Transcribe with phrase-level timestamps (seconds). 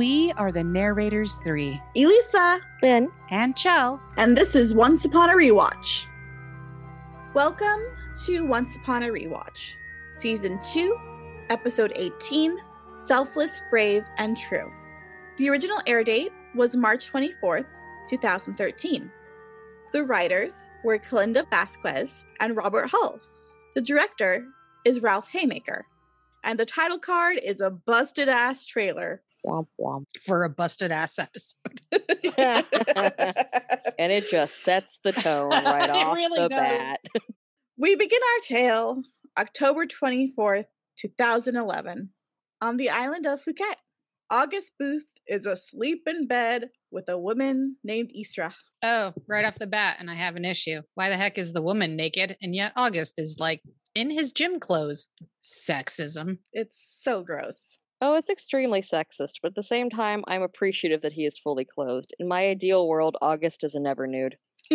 [0.00, 4.00] We are the narrators three, Elisa, Ben, and Chell.
[4.16, 6.06] and this is Once Upon a Rewatch.
[7.34, 7.82] Welcome
[8.24, 9.74] to Once Upon a Rewatch,
[10.08, 10.96] Season 2,
[11.50, 12.56] Episode 18
[12.96, 14.72] Selfless, Brave, and True.
[15.36, 17.66] The original air date was March 24th,
[18.08, 19.10] 2013.
[19.92, 23.20] The writers were Kalinda Vasquez and Robert Hull.
[23.74, 24.46] The director
[24.86, 25.82] is Ralph Hemecker.
[26.42, 29.20] And the title card is a busted ass trailer.
[29.46, 30.04] Womp womp.
[30.24, 31.80] For a busted ass episode.
[33.98, 36.58] And it just sets the tone right It off really the does.
[36.58, 37.00] bat.
[37.76, 39.02] We begin our tale
[39.38, 40.66] October 24th,
[40.98, 42.10] 2011,
[42.60, 43.74] on the island of Phuket.
[44.30, 48.52] August Booth is asleep in bed with a woman named Isra.
[48.82, 50.82] Oh, right off the bat, and I have an issue.
[50.94, 52.36] Why the heck is the woman naked?
[52.40, 53.60] And yet August is like
[53.94, 55.08] in his gym clothes.
[55.42, 56.38] Sexism.
[56.52, 57.76] It's so gross.
[58.02, 61.66] Oh, it's extremely sexist, but at the same time, I'm appreciative that he is fully
[61.66, 62.14] clothed.
[62.18, 64.38] In my ideal world, August is a never nude.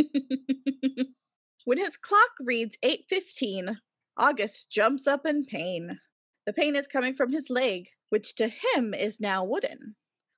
[1.65, 3.77] when his clock reads 8:15,
[4.15, 5.99] August jumps up in pain.
[6.45, 9.95] The pain is coming from his leg, which to him is now wooden.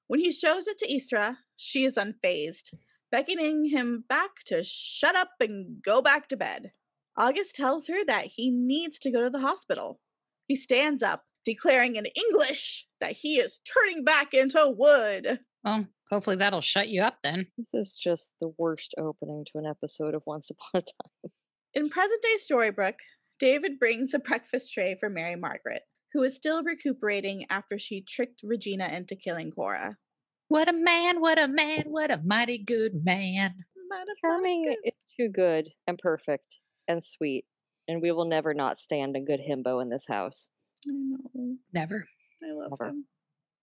[0.08, 2.74] When he shows it to Isra, she is unfazed,
[3.12, 6.72] beckoning him back to shut up and go back to bed.
[7.18, 10.00] August tells her that he needs to go to the hospital.
[10.48, 15.40] He stands up, declaring in English that he is turning back into wood.
[15.64, 17.48] Well, hopefully that'll shut you up then.
[17.58, 21.32] This is just the worst opening to an episode of Once Upon a Time.
[21.74, 23.00] In present day Storybrooke,
[23.40, 28.42] David brings a breakfast tray for Mary Margaret, who is still recuperating after she tricked
[28.44, 29.96] Regina into killing Cora.
[30.50, 33.56] What a man, what a man, what a mighty good man.
[34.20, 36.58] Charming is too good and perfect
[36.90, 37.46] and sweet,
[37.88, 40.50] and we will never not stand a good himbo in this house.
[40.88, 41.56] I know.
[41.74, 42.08] Never.
[42.44, 42.90] I love Never.
[42.92, 43.06] him.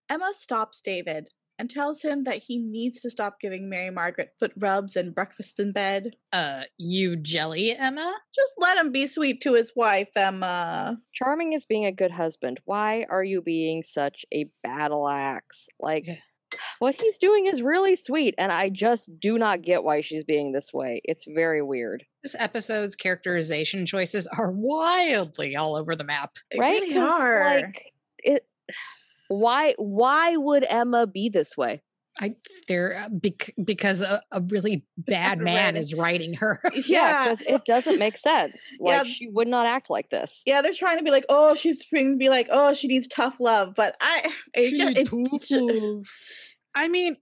[0.09, 4.51] Emma stops David and tells him that he needs to stop giving Mary Margaret foot
[4.57, 6.11] rubs and breakfast in bed.
[6.33, 8.13] Uh, you jelly, Emma?
[8.35, 10.97] Just let him be sweet to his wife, Emma.
[11.13, 12.59] Charming is being a good husband.
[12.65, 15.67] Why are you being such a battle axe?
[15.79, 16.15] Like, Yeah.
[16.79, 20.51] What he's doing is really sweet, and I just do not get why she's being
[20.51, 21.01] this way.
[21.03, 22.03] It's very weird.
[22.23, 26.37] This episode's characterization choices are wildly all over the map.
[26.51, 26.81] They right?
[26.81, 27.55] really 'Cause, are.
[27.61, 28.47] Like, it.
[29.27, 29.73] Why?
[29.77, 31.81] Why would Emma be this way?
[32.17, 32.33] I
[32.69, 36.61] they're uh, bec- because a, a really bad man is writing her.
[36.87, 37.23] yeah.
[37.25, 38.61] because it doesn't make sense.
[38.79, 38.99] Yeah.
[38.99, 40.41] Like, she would not act like this.
[40.45, 43.07] Yeah, they're trying to be like, oh, she's trying to be like, oh, she needs
[43.07, 46.03] tough love, but I, it just, it, ju-
[46.75, 47.15] I mean,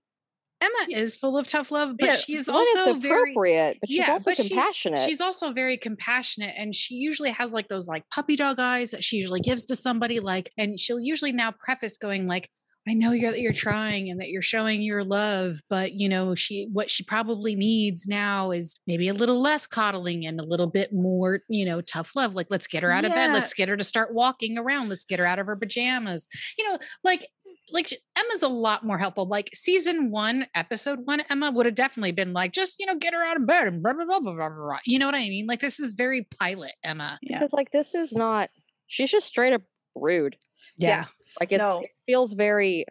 [0.62, 3.90] Emma is full of tough love, but Yeah, she is When also it's very but
[3.90, 5.00] she's yeah, also but she- compassionate.
[5.00, 9.03] She's also very compassionate and she usually has like those like puppy dog eyes that
[9.03, 12.50] she usually gives to somebody like and she'll usually now preface going like
[12.88, 16.36] I know you're that you're trying and that you're showing your love, but you know,
[16.36, 20.68] she what she probably needs now is maybe a little less coddling and a little
[20.68, 22.34] bit more, you know, tough love.
[22.34, 25.06] Like let's get her out of bed, let's get her to start walking around, let's
[25.06, 26.28] get her out of her pajamas.
[26.58, 27.28] You know, like
[27.72, 29.28] like Emma's a lot more helpful.
[29.28, 33.14] Like season one, episode one, Emma would have definitely been like, just you know, get
[33.14, 34.50] her out of bed and blah blah blah blah blah.
[34.50, 34.80] blah.
[34.86, 35.48] You know what I mean?
[35.48, 37.18] Like this is very pilot Emma.
[37.22, 37.40] yeah.
[37.40, 38.50] because like this is not.
[38.88, 39.62] She's just straight up
[39.96, 40.36] rude.
[40.78, 41.06] Yeah.
[41.40, 41.80] Like it's No.
[41.82, 42.86] it feels very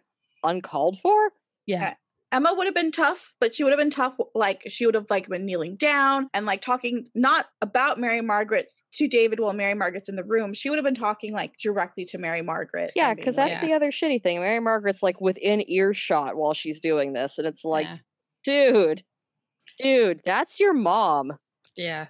[0.44, 1.32] uncalled for.
[1.66, 1.94] yeah.
[2.34, 4.16] Emma would have been tough, but she would have been tough.
[4.34, 8.72] Like she would have like been kneeling down and like talking not about Mary Margaret
[8.94, 10.54] to David while Mary Margaret's in the room.
[10.54, 12.92] She would have been talking like directly to Mary Margaret.
[12.96, 13.68] Yeah, and being because that's like, Yeah.
[13.68, 14.40] the other shitty thing.
[14.40, 17.98] Mary Margaret's like within earshot while she's doing this, and it's like, yeah.
[18.44, 19.02] dude,
[19.78, 21.32] dude, that's your mom.
[21.76, 22.06] yeah.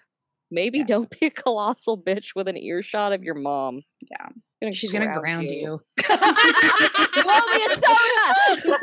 [0.53, 0.85] Maybe Yeah.
[0.85, 3.81] don't be a colossal bitch with an earshot of your mom.
[4.03, 4.29] Yeah.
[4.61, 5.67] Gonna She's gonna ground you.
[5.67, 5.81] Roll
[7.55, 8.79] me a soda!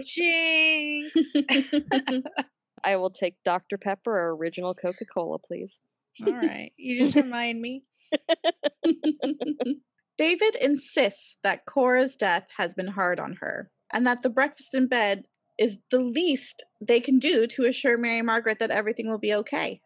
[0.00, 1.32] Jinx.
[2.84, 3.78] I will take Dr.
[3.78, 5.80] Pepper or original Coca Cola, please.
[6.24, 6.70] All right.
[6.76, 7.84] You just remind me.
[10.18, 14.88] David insists that Cora's death has been hard on her and that the breakfast in
[14.88, 15.24] bed
[15.58, 19.80] is the least they can do to assure Mary Margaret that everything will be okay.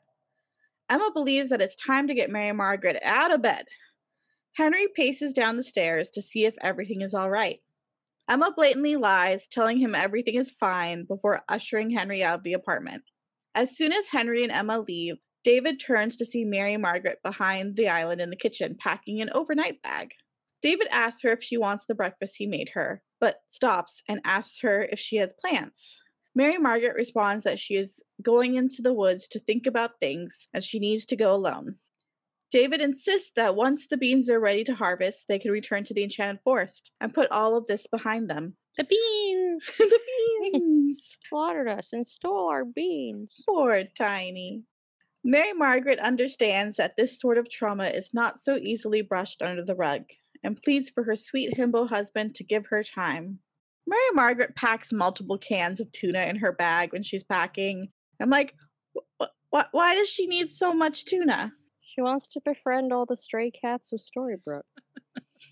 [0.88, 3.66] Emma believes that it's time to get Mary Margaret out of bed.
[4.54, 7.60] Henry paces down the stairs to see if everything is all right.
[8.28, 13.02] Emma blatantly lies, telling him everything is fine before ushering Henry out of the apartment.
[13.54, 17.88] As soon as Henry and Emma leave, David turns to see Mary Margaret behind the
[17.88, 20.10] island in the kitchen packing an overnight bag.
[20.62, 24.60] David asks her if she wants the breakfast he made her, but stops and asks
[24.62, 25.98] her if she has plans.
[26.34, 30.64] Mary Margaret responds that she is going into the woods to think about things and
[30.64, 31.76] she needs to go alone.
[32.50, 36.02] David insists that once the beans are ready to harvest, they can return to the
[36.02, 38.56] enchanted forest and put all of this behind them.
[38.76, 39.64] The beans.
[39.78, 40.00] the
[40.42, 41.16] beans!
[41.28, 43.42] Slaughtered us and stole our beans.
[43.46, 44.64] Poor Tiny.
[45.22, 49.76] Mary Margaret understands that this sort of trauma is not so easily brushed under the
[49.76, 50.04] rug
[50.42, 53.40] and pleads for her sweet himbo husband to give her time.
[53.86, 57.88] Mary Margaret packs multiple cans of tuna in her bag when she's packing.
[58.20, 58.54] I'm like,
[58.94, 61.52] wh- wh- why does she need so much tuna?
[61.80, 64.62] She wants to befriend all the stray cats of Storybrooke.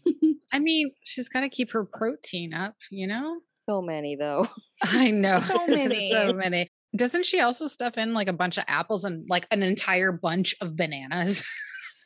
[0.53, 3.41] I mean, she's got to keep her protein up, you know?
[3.57, 4.47] So many, though.
[4.83, 5.41] I know.
[5.41, 6.11] So many.
[6.11, 6.69] so many.
[6.97, 10.55] Doesn't she also stuff in like a bunch of apples and like an entire bunch
[10.61, 11.45] of bananas?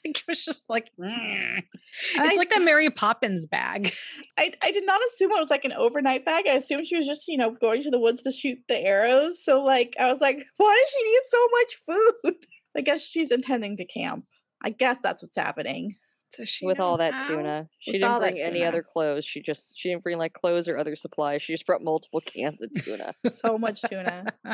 [0.04, 1.58] It was just like, mm.
[1.58, 3.92] it's I- like that Mary Poppins bag.
[4.38, 6.46] I, I did not assume it was like an overnight bag.
[6.46, 9.44] I assumed she was just, you know, going to the woods to shoot the arrows.
[9.44, 12.46] So like I was like, why does she need so much food?
[12.76, 14.24] I guess she's intending to camp.
[14.64, 15.96] I guess that's what's happening.
[16.36, 17.26] Does she with all that how?
[17.28, 17.68] tuna.
[17.80, 19.24] She With didn't bring any other clothes.
[19.24, 21.42] She just she didn't bring like clothes or other supplies.
[21.42, 23.12] She just brought multiple cans of tuna.
[23.32, 24.24] So much tuna.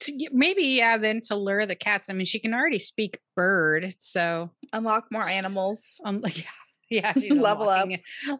[0.00, 3.18] to get, maybe yeah then to lure the cats i mean she can already speak
[3.36, 5.94] bird so Unlock more animals.
[6.04, 6.44] um like yeah,
[6.90, 7.88] yeah she's Level up.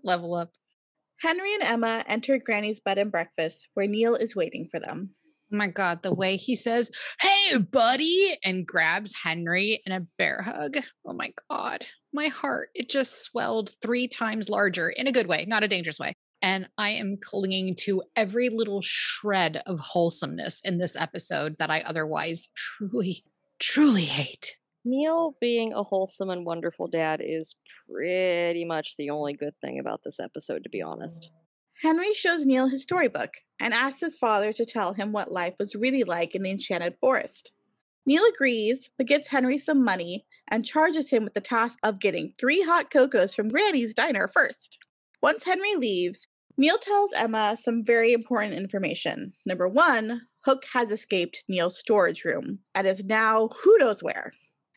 [0.02, 0.50] level up
[1.20, 5.10] Henry and Emma enter Granny's bed and breakfast, where Neil is waiting for them.
[5.52, 6.90] oh my god the way he says
[7.20, 12.88] hey buddy and grabs henry in a bear hug oh my god my heart it
[12.88, 16.90] just swelled three times larger in a good way not a dangerous way and i
[16.90, 23.24] am clinging to every little shred of wholesomeness in this episode that i otherwise truly
[23.58, 24.56] truly hate
[24.86, 27.54] Neil being a wholesome and wonderful dad is
[27.88, 31.30] pretty much the only good thing about this episode, to be honest.
[31.82, 35.74] Henry shows Neil his storybook and asks his father to tell him what life was
[35.74, 37.50] really like in the Enchanted Forest.
[38.06, 42.32] Neil agrees, but gives Henry some money and charges him with the task of getting
[42.38, 44.78] three hot cocos from Granny's diner first.
[45.22, 49.32] Once Henry leaves, Neil tells Emma some very important information.
[49.44, 54.32] Number one, Hook has escaped Neil's storage room and is now who knows where.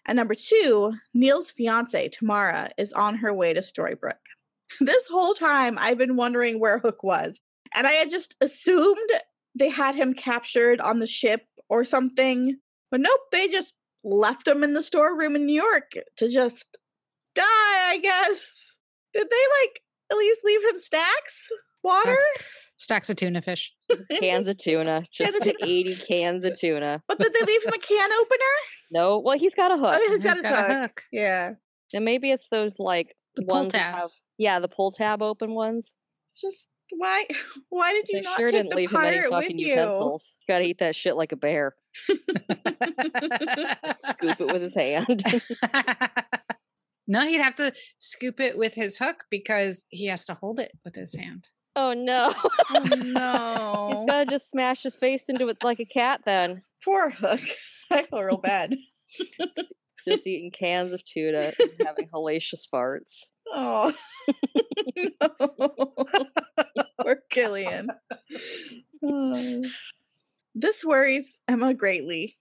[0.05, 4.13] And number two, Neil's fiance, Tamara, is on her way to Storybrooke.
[4.81, 7.39] This whole time, I've been wondering where Hook was.
[7.73, 9.09] And I had just assumed
[9.55, 12.59] they had him captured on the ship or something.
[12.91, 13.75] But nope, they just
[14.07, 16.65] left him in the storeroom in New York to just
[17.35, 18.77] die, I guess.
[19.13, 19.81] Did they like
[20.11, 21.49] at least leave him stacks?
[21.83, 22.17] Water?
[22.19, 22.45] Stacks,
[22.77, 23.73] stacks of tuna fish.
[24.19, 27.01] Cans of tuna, just of 80 cans of tuna.
[27.07, 28.55] But did they leave him a can opener?
[28.91, 29.95] No, well, he's got a oh, hook.
[29.95, 30.81] Oh, he's He's got his got a hook.
[30.81, 31.03] hook.
[31.11, 31.51] Yeah.
[31.93, 34.23] And maybe it's those like The pull ones that have- tabs.
[34.37, 35.95] yeah, the pull tab open ones.
[36.31, 37.25] It's just why
[37.69, 39.67] why did you They not sure take didn't the leave him any fucking you?
[39.69, 40.37] utensils.
[40.47, 41.75] Gotta eat that shit like a bear.
[43.95, 45.23] Scoop it with his hand.
[47.07, 50.71] no, he'd have to scoop it with his hook because he has to hold it
[50.85, 51.47] with his hand.
[51.75, 52.31] oh no.
[52.69, 54.03] Oh He's no.
[54.07, 56.61] gotta just smash his face into it like a cat then.
[56.83, 57.41] Poor Hook.
[57.91, 58.75] I feel real bad.
[60.07, 63.25] Just, eating cans of tuna and having hellacious farts.
[63.53, 63.93] Oh.
[64.95, 65.29] no.
[67.01, 67.89] Poor Killian.
[69.03, 69.63] Oh.
[70.59, 72.35] This worries Emma greatly.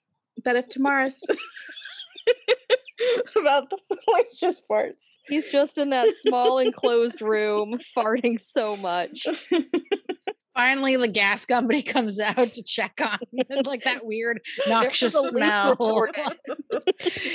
[0.44, 1.20] That if Tamara's
[3.36, 5.19] about the fallacious parts.
[5.26, 9.26] He's just in that small enclosed room farting so much.
[10.56, 16.06] Finally, the gas company comes out to check on him, like that weird noxious smell.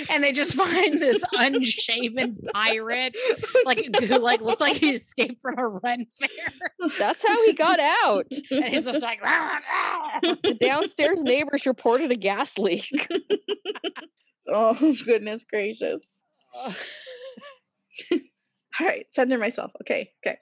[0.10, 3.16] and they just find this unshaven pirate,
[3.66, 6.90] like who like looks like he escaped from a run fair.
[6.98, 8.26] That's how he got out.
[8.50, 13.08] And he's just like, "Rah, rah." The downstairs neighbors reported a gas leak.
[14.50, 16.20] oh goodness gracious.
[18.80, 19.72] All right, center myself.
[19.82, 20.38] Okay, okay.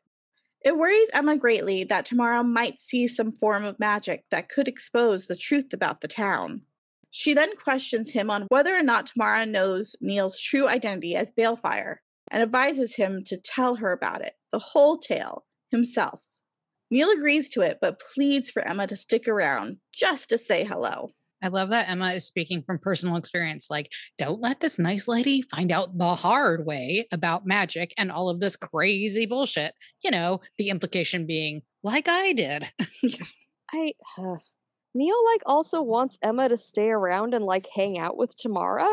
[0.65, 5.27] It worries Emma greatly that Tamara might see some form of magic that could expose
[5.27, 6.63] the truth about the town.
[7.11, 11.97] She then questions him on whether or not Tamara knows Neil's true identity as Baelfire
[12.29, 16.19] and advises him to tell her about it, the whole tale, himself.
[16.91, 21.11] Neil agrees to it, but pleads for Emma to stick around just to say hello.
[21.41, 23.67] I love that Emma is speaking from personal experience.
[23.69, 28.29] Like, don't let this nice lady find out the hard way about magic and all
[28.29, 29.73] of this crazy bullshit.
[30.03, 32.69] You know, the implication being, like I did.
[33.73, 34.35] I uh,
[34.95, 38.89] Neil like also wants Emma to stay around and like hang out with Tamara.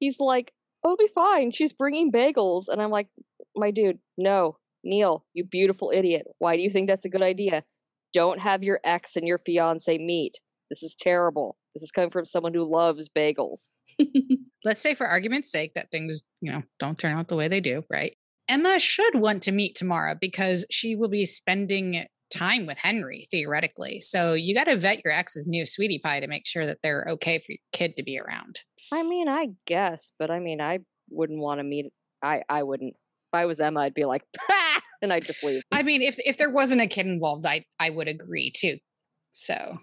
[0.00, 0.52] He's like,
[0.82, 1.52] "Oh, "It'll be fine.
[1.52, 3.08] She's bringing bagels," and I'm like,
[3.54, 6.26] "My dude, no, Neil, you beautiful idiot.
[6.38, 7.64] Why do you think that's a good idea?
[8.12, 10.38] Don't have your ex and your fiance meet.
[10.70, 11.56] This is terrible.
[11.76, 13.70] This is coming from someone who loves bagels.
[14.64, 17.60] Let's say, for argument's sake, that things, you know, don't turn out the way they
[17.60, 18.16] do, right?
[18.48, 24.00] Emma should want to meet Tamara because she will be spending time with Henry, theoretically.
[24.00, 27.04] So you got to vet your ex's new sweetie pie to make sure that they're
[27.10, 28.60] okay for your kid to be around.
[28.90, 30.78] I mean, I guess, but I mean, I
[31.10, 31.92] wouldn't want to meet.
[32.22, 32.94] I I wouldn't.
[32.94, 34.22] If I was Emma, I'd be like,
[35.02, 35.60] and I'd just leave.
[35.70, 38.78] I mean, if if there wasn't a kid involved, I I would agree too.
[39.32, 39.80] So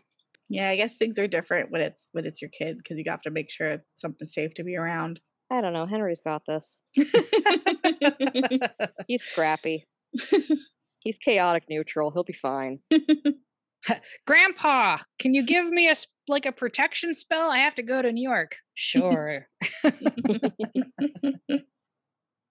[0.54, 3.22] yeah, I guess things are different when it's when it's your kid because you have
[3.24, 5.20] to make sure it's something safe to be around.
[5.52, 5.88] I don't know.
[5.88, 6.80] Henry's got this.
[9.08, 9.88] He's scrappy.
[11.00, 12.12] He's chaotic neutral.
[12.12, 12.80] He'll be fine.
[14.28, 17.50] Grandpa, can you give me a s- like a protection spell?
[17.50, 18.56] I have to go to New York.
[18.76, 19.48] Sure.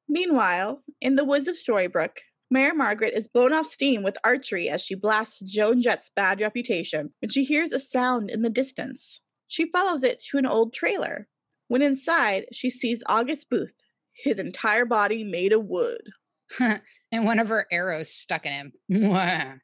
[0.08, 2.18] Meanwhile, in the woods of Storybrooke,
[2.52, 7.14] Mary Margaret is blown off steam with archery as she blasts Joan Jett's bad reputation
[7.22, 9.22] when she hears a sound in the distance.
[9.48, 11.28] She follows it to an old trailer.
[11.68, 13.72] When inside, she sees August Booth,
[14.14, 16.02] his entire body made of wood.
[16.60, 18.72] and one of her arrows stuck in him.
[18.92, 19.60] Mwah.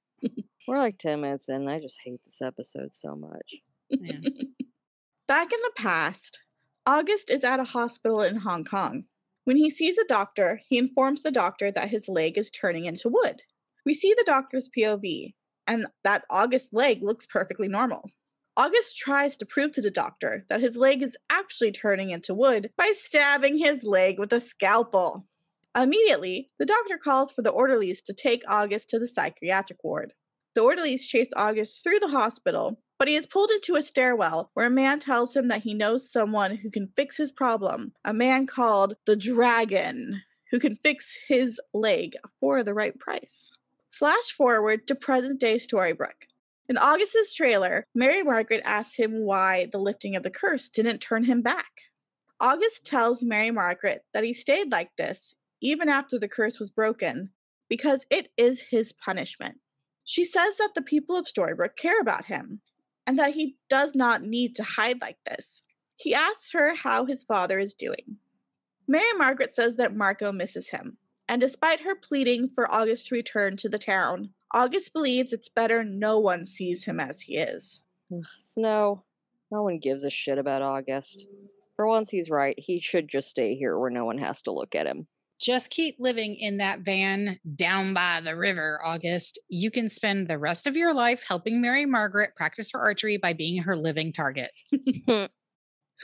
[0.66, 1.68] We're like 10 minutes in.
[1.68, 3.57] I just hate this episode so much.
[3.90, 4.30] Yeah.
[5.28, 6.40] Back in the past,
[6.87, 9.04] August is at a hospital in Hong Kong.
[9.48, 13.08] When he sees a doctor, he informs the doctor that his leg is turning into
[13.08, 13.44] wood.
[13.86, 15.32] We see the doctor's POV,
[15.66, 18.10] and that August's leg looks perfectly normal.
[18.58, 22.68] August tries to prove to the doctor that his leg is actually turning into wood
[22.76, 25.26] by stabbing his leg with a scalpel.
[25.74, 30.12] Immediately, the doctor calls for the orderlies to take August to the psychiatric ward.
[30.58, 34.66] The orderlies chase August through the hospital, but he is pulled into a stairwell where
[34.66, 37.92] a man tells him that he knows someone who can fix his problem.
[38.04, 43.52] A man called the Dragon, who can fix his leg for the right price.
[43.92, 46.26] Flash forward to present day Storybrooke.
[46.68, 51.22] In August's trailer, Mary Margaret asks him why the lifting of the curse didn't turn
[51.22, 51.70] him back.
[52.40, 57.30] August tells Mary Margaret that he stayed like this even after the curse was broken
[57.68, 59.60] because it is his punishment.
[60.10, 62.62] She says that the people of Storybrooke care about him
[63.06, 65.60] and that he does not need to hide like this.
[65.96, 68.16] He asks her how his father is doing.
[68.88, 70.96] Mary Margaret says that Marco misses him,
[71.28, 75.84] and despite her pleading for August to return to the town, August believes it's better
[75.84, 77.82] no one sees him as he is.
[78.38, 79.04] Snow,
[79.52, 81.26] no one gives a shit about August.
[81.76, 82.58] For once, he's right.
[82.58, 85.06] He should just stay here where no one has to look at him.
[85.40, 89.38] Just keep living in that van down by the river, August.
[89.49, 93.35] You can spend the rest of your life helping Mary Margaret practice her archery by
[93.35, 94.50] being her living target.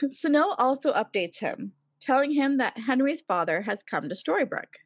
[0.09, 4.79] Snow also updates him, telling him that Henry's father has come to Storybrooke.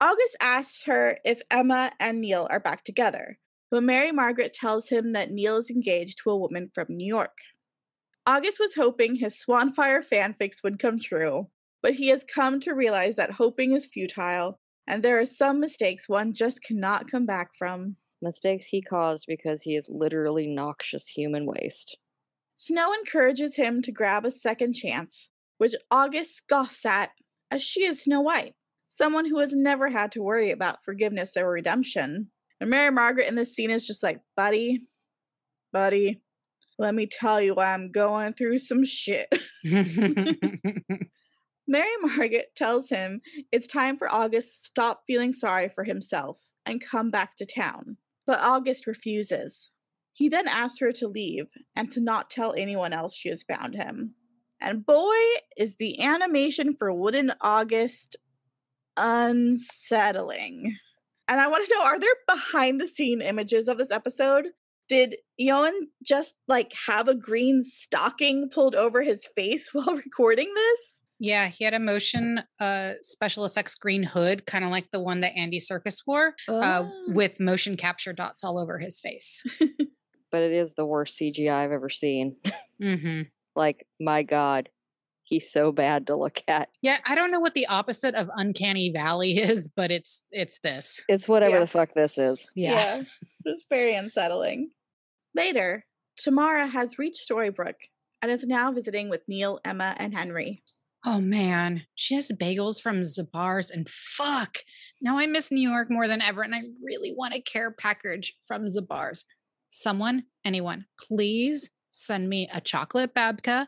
[0.00, 3.38] August asks her if Emma and Neil are back together,
[3.70, 7.36] but Mary Margaret tells him that Neil is engaged to a woman from New York.
[8.26, 11.48] August was hoping his Swanfire fanfics would come true,
[11.82, 16.08] but he has come to realize that hoping is futile, and there are some mistakes
[16.08, 17.96] one just cannot come back from.
[18.22, 21.96] Mistakes he caused because he is literally noxious human waste.
[22.56, 27.10] Snow encourages him to grab a second chance, which August scoffs at,
[27.50, 28.54] as she is Snow White,
[28.88, 32.30] someone who has never had to worry about forgiveness or redemption.
[32.60, 34.82] And Mary Margaret in this scene is just like, buddy,
[35.72, 36.20] buddy,
[36.78, 39.28] let me tell you why I'm going through some shit.
[41.70, 43.22] Mary Margaret tells him
[43.52, 47.96] it's time for August to stop feeling sorry for himself and come back to town.
[48.26, 49.70] But August refuses.
[50.12, 53.74] He then asks her to leave and to not tell anyone else she has found
[53.74, 54.16] him.
[54.60, 55.14] And boy,
[55.56, 58.16] is the animation for Wooden August
[58.96, 60.76] unsettling.
[61.26, 64.48] And I want to know are there behind the scene images of this episode?
[64.88, 70.99] Did Ewan just like have a green stocking pulled over his face while recording this?
[71.22, 75.20] Yeah, he had a motion uh, special effects green hood, kind of like the one
[75.20, 76.92] that Andy Serkis wore, uh, Oh.
[77.08, 79.44] with motion capture dots all over his face.
[80.32, 82.36] But it is the worst CGI I've ever seen.
[82.80, 83.22] hmm
[83.56, 84.68] like, my god,
[85.24, 86.68] he's so bad to look at.
[86.82, 91.02] Yeah, I don't know what the opposite of uncanny valley is, but it's it's this.
[91.08, 91.60] It's whatever Yeah.
[91.62, 92.48] the fuck this is.
[92.54, 93.02] Yeah.
[93.44, 94.70] it's very unsettling.
[95.34, 95.84] Later,
[96.16, 97.88] Tamara has reached Storybrooke
[98.22, 100.62] and is now visiting with Neil, Emma, and Henry.
[101.04, 104.58] Oh man, she has bagels from Zabar's and fuck.
[105.00, 108.34] Now I miss New York more than ever and I really want a care package
[108.46, 109.24] from Zabar's.
[109.70, 113.66] Someone, anyone, please send me a chocolate babka,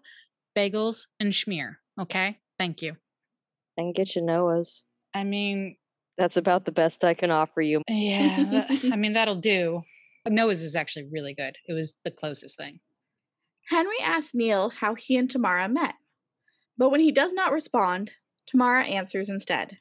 [0.56, 1.76] bagels, and schmear.
[1.98, 2.38] Okay?
[2.58, 2.96] Thank you.
[3.78, 4.82] And get you Noah's.
[5.14, 5.76] I mean,
[6.18, 7.80] That's about the best I can offer you.
[7.88, 9.82] yeah, I mean, that'll do.
[10.28, 11.56] Noah's is actually really good.
[11.66, 12.80] It was the closest thing.
[13.70, 15.94] Henry asked Neil how he and Tamara met.
[16.76, 18.12] But when he does not respond,
[18.46, 19.78] Tamara answers instead.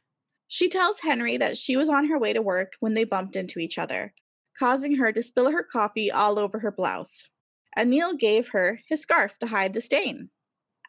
[0.48, 3.60] She tells Henry that she was on her way to work when they bumped into
[3.60, 4.14] each other,
[4.60, 7.30] causing her to spill her coffee all over her blouse.
[7.76, 10.30] And Neil gave her his scarf to hide the stain.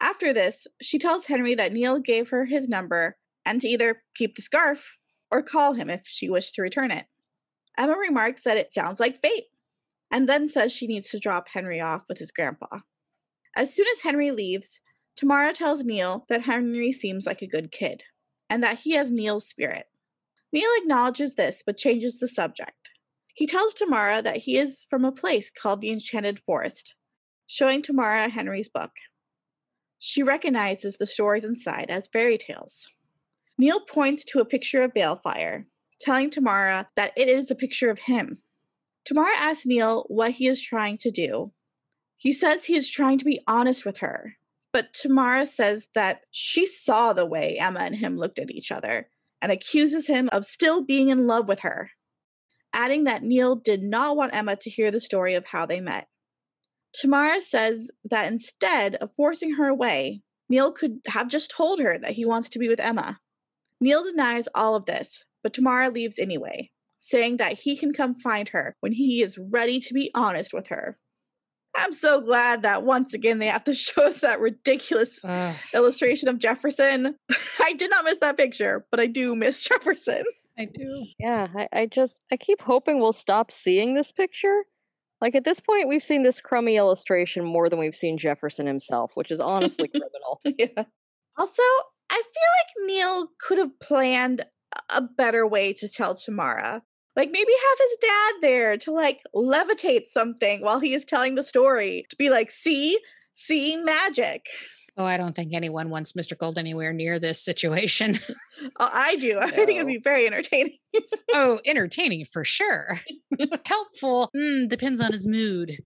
[0.01, 4.35] After this, she tells Henry that Neil gave her his number and to either keep
[4.35, 4.97] the scarf
[5.31, 7.05] or call him if she wished to return it.
[7.77, 9.45] Emma remarks that it sounds like fate,
[10.11, 12.79] and then says she needs to drop Henry off with his grandpa.
[13.55, 14.79] As soon as Henry leaves,
[15.15, 18.03] Tamara tells Neil that Henry seems like a good kid,
[18.49, 19.85] and that he has Neil's spirit.
[20.51, 22.91] Neil acknowledges this but changes the subject.
[23.35, 26.95] He tells Tamara that he is from a place called the Enchanted Forest,
[27.47, 28.91] showing Tamara Henry's book.
[29.97, 32.87] She recognizes the stories inside as fairy tales.
[33.57, 35.65] Neil points to a picture of Baelfire,
[35.99, 38.39] telling Tamara that it is a picture of him.
[39.05, 41.53] Tamara asks Neil what he is trying to do.
[42.17, 44.35] He says he is trying to be honest with her,
[44.73, 49.07] but Tamara says that she saw the way Emma and him looked at each other
[49.41, 51.91] and accuses him of still being in love with her,
[52.73, 56.07] adding that Neil did not want Emma to hear the story of how they met.
[56.91, 62.13] Tamara says that instead of forcing her away, Neil could have just told her that
[62.13, 63.19] he wants to be with Emma.
[63.79, 68.49] Neil denies all of this, but Tamara leaves anyway, saying that he can come find
[68.49, 70.97] her when he is ready to be honest with her.
[71.75, 76.29] I'm so glad that once again they have to show us that ridiculous Ugh, illustration
[76.29, 77.15] of Jefferson.
[77.59, 80.23] I did not miss that picture, but I do miss Jefferson.
[80.57, 81.05] I do.
[81.17, 84.63] Yeah, I, I just I keep hoping we'll stop seeing this picture.
[85.21, 89.11] Like at this point, we've seen this crummy illustration more than we've seen Jefferson himself,
[89.15, 90.41] which is honestly criminal.
[90.43, 90.83] yeah.
[91.37, 91.63] Also,
[92.11, 96.83] I feel like Neil could have planned a- a better way to tell Tamara.
[97.15, 101.43] Like maybe have his dad there to like levitate something while he is telling the
[101.43, 102.97] story to be like, see,
[103.35, 104.45] see magic.
[104.95, 106.37] Oh, I don't think anyone wants Mr.
[106.37, 108.19] Gold anywhere near this situation.
[108.79, 109.39] Oh, I do.
[109.41, 110.77] I think it'd be very entertaining.
[111.33, 112.97] oh, entertaining for sure.
[113.65, 115.79] Helpful mm, depends on his mood.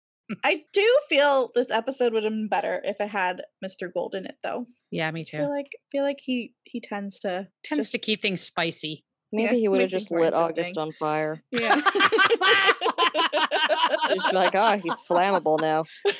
[0.43, 3.91] I do feel this episode would have been better if it had Mr.
[3.91, 4.67] Gold in it, though.
[4.91, 5.37] Yeah, me I too.
[5.37, 9.03] feel like feel like he he tends to Tends to keep things spicy.
[9.31, 11.41] Maybe Yeah, he would have just lit August on fire.
[11.51, 11.81] yeah.
[14.13, 15.83] Just like, ah, he's flammable now.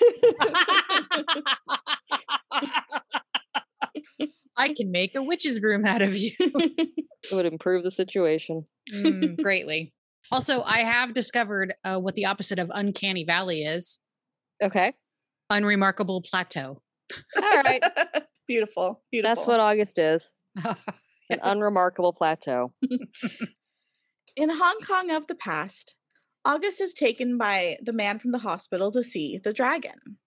[4.58, 6.32] I can make a witch's broom out of you.
[7.30, 8.66] It would improve the situation.
[8.94, 9.92] Mm, greatly.
[10.32, 14.00] Also, I have discovered uh, what the opposite of uncanny valley is
[14.64, 14.94] Okay.
[15.50, 16.82] unremarkable plateau.
[17.36, 17.84] All right.
[18.48, 19.04] beautiful.
[19.12, 19.36] Beautiful.
[19.36, 20.32] That's what August is.
[21.30, 22.74] An unremarkable plateau.
[24.36, 25.96] In Hong Kong of the past,
[26.46, 30.18] August is taken by the man from the hospital to see the dragon.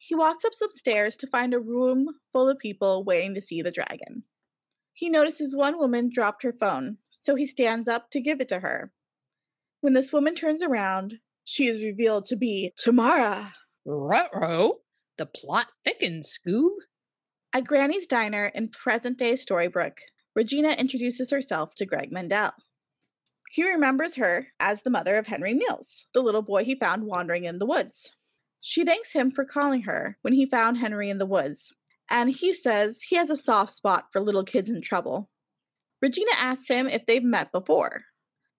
[0.00, 3.62] He walks up some stairs to find a room full of people waiting to see
[3.62, 4.24] the dragon.
[4.92, 8.60] He notices one woman dropped her phone, so he stands up to give it to
[8.60, 8.92] her.
[9.82, 13.54] When this woman turns around, she is revealed to be Tamara.
[13.86, 14.80] Ruh-roh.
[15.16, 16.70] The plot thickens, Scoob.
[17.52, 19.98] At Granny's Diner in present day Storybrooke,
[20.40, 22.52] Regina introduces herself to Greg Mendel.
[23.52, 27.44] He remembers her as the mother of Henry Mills, the little boy he found wandering
[27.44, 28.12] in the woods.
[28.62, 31.74] She thanks him for calling her when he found Henry in the woods,
[32.08, 35.28] and he says he has a soft spot for little kids in trouble.
[36.00, 38.04] Regina asks him if they've met before.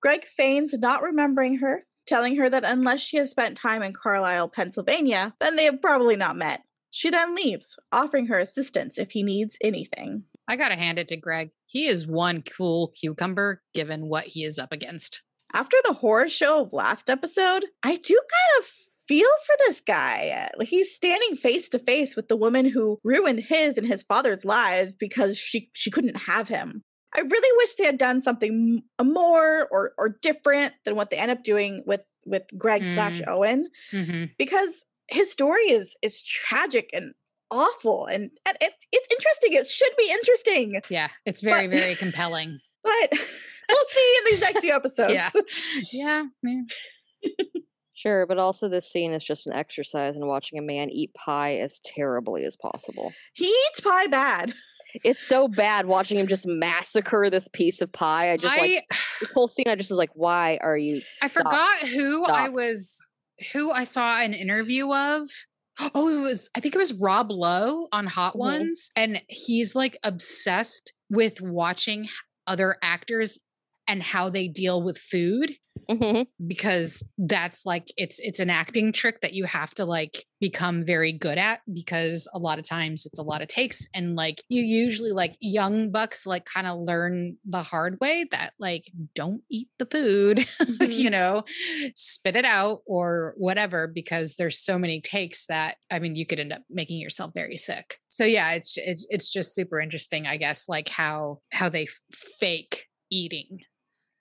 [0.03, 4.49] Greg feigns not remembering her, telling her that unless she has spent time in Carlisle,
[4.49, 6.61] Pennsylvania, then they have probably not met.
[6.91, 10.25] She then leaves, offering her assistance if he needs anything.
[10.47, 11.49] I gotta hand it to Greg.
[11.71, 15.21] He is one cool cucumber given what he is up against.
[15.53, 18.69] After the horror show of last episode, I do kind of
[19.07, 20.49] feel for this guy.
[20.57, 24.43] Like, He's standing face to face with the woman who ruined his and his father's
[24.43, 26.83] lives because she she couldn't have him.
[27.15, 31.31] I really wish they had done something more or or different than what they end
[31.31, 37.13] up doing with with Greg slash Owen hmm because his story is is tragic and
[37.51, 39.53] awful and, and it's it's interesting.
[39.53, 42.59] It should be interesting, Yeah, it's very, But- very compelling.
[42.83, 45.13] but we'll see in these next few episodes.
[45.13, 45.29] Yeah.
[45.91, 46.23] Yeah.
[46.43, 47.31] yeah.
[47.93, 51.57] Sure, but also this scene is just an exercise in watching a man eat pie
[51.57, 53.13] as terribly as possible.
[53.33, 54.53] He eats pie bad.
[55.05, 58.31] It's so bad watching him just massacre this piece of pie.
[58.33, 58.85] I just like
[59.19, 59.67] this whole scene.
[59.67, 61.01] I just was like, why are you?
[61.21, 61.43] I stop.
[61.43, 62.97] forgot who I was
[63.53, 65.29] who I saw an interview of.
[65.95, 68.39] Oh, it was I think it was Rob Lowe on Hot Mhm.
[68.39, 72.09] Ones and he's like obsessed with watching
[72.47, 73.39] other actors
[73.87, 75.55] and how they deal with food
[75.89, 76.27] Mhm.
[76.45, 81.13] because that's like it's it's an acting trick that you have to like become very
[81.13, 84.61] good at because a lot of times it's a lot of takes and like you
[84.63, 89.69] usually like young bucks like kind of learn the hard way that like don't eat
[89.79, 91.11] the food you Mhm.
[91.11, 91.43] know
[91.95, 96.39] spit it out or whatever because there's so many takes that i mean you could
[96.39, 100.35] end up making yourself very sick so yeah it's it's it's just super interesting i
[100.37, 103.59] guess like how how they fake eating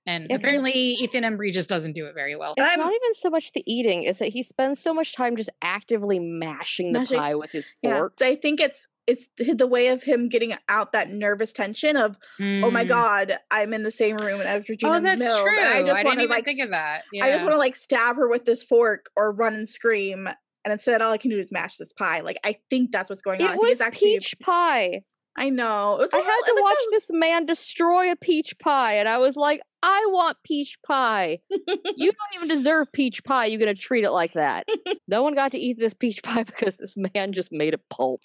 [0.07, 2.55] and It was- apparently Ethan Embry just doesn't do it very well.
[2.57, 5.37] It's I'm- not even so much the eating, is that he spends so much time
[5.37, 8.15] just actively mashing the Mashing- pie with his Yeah, fork.
[8.19, 12.17] so I think it's it's the way of him getting out that nervous tension of
[12.41, 12.89] oh my Mm.
[12.89, 15.59] god I'm in the same room as Regina Oh, that's Mills, true.
[15.59, 17.03] and I I, just didn't want to even like think of that.
[17.13, 17.25] Yeah.
[17.25, 20.73] I just want to like stab her with this fork or run and scream and
[20.73, 23.41] instead all I can do is mash this pie like I think that's what's going
[23.43, 25.03] on I It think was it's actually peach pie.
[25.37, 28.17] I know it was a I little- had oh, to watch this man destroy a
[28.17, 31.39] peach pie, and I was like, I want peach pie.
[31.51, 33.47] you don't even deserve peach pie.
[33.47, 34.67] You're gonna treat it like that.
[35.09, 38.21] no one got to eat this peach pie because this man just made it pulp.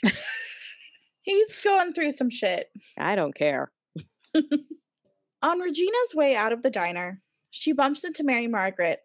[1.24, 3.72] he's going through some shit I don't care.
[5.41, 9.00] On Regina's way out of the diner, she bumps into Mary Margaret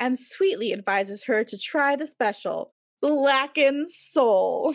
[0.00, 4.74] and sweetly advises her to try the special blackened soul.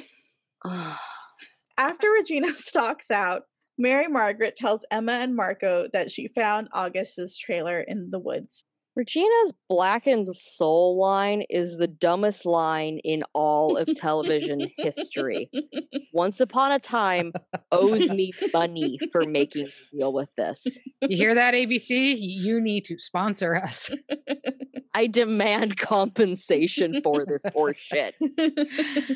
[1.80, 3.44] After Regina stalks out,
[3.78, 8.66] Mary Margaret tells Emma and Marco that she found August's trailer in the woods.
[8.98, 15.50] Regina's blackened soul line is the dumbest line in all of television history.
[16.12, 17.32] Once upon a time,
[17.72, 20.66] owes me money for making me deal with this.
[21.02, 22.18] you hear that, ABC?
[22.20, 23.90] You need to sponsor us.
[24.94, 28.16] I demand compensation for this horseshit.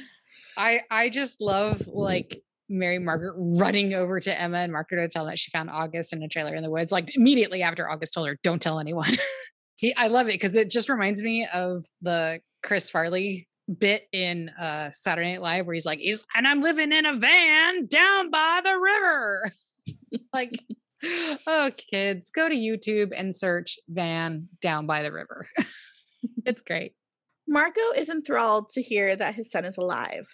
[0.57, 2.41] I I just love like
[2.73, 6.21] Mary Margaret running over to Emma and Margaret to tell that she found August in
[6.23, 9.11] a trailer in the woods, like immediately after August told her, "Don't tell anyone."
[9.75, 13.47] he, I love it because it just reminds me of the Chris Farley
[13.79, 17.17] bit in uh Saturday Night Live where he's like, "He's and I'm living in a
[17.17, 19.51] van down by the river."
[20.33, 20.59] like,
[21.47, 25.47] oh, kids, go to YouTube and search "van down by the river."
[26.45, 26.93] it's great.
[27.47, 30.27] Marco is enthralled to hear that his son is alive,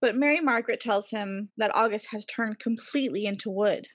[0.00, 3.88] but Mary Margaret tells him that August has turned completely into wood.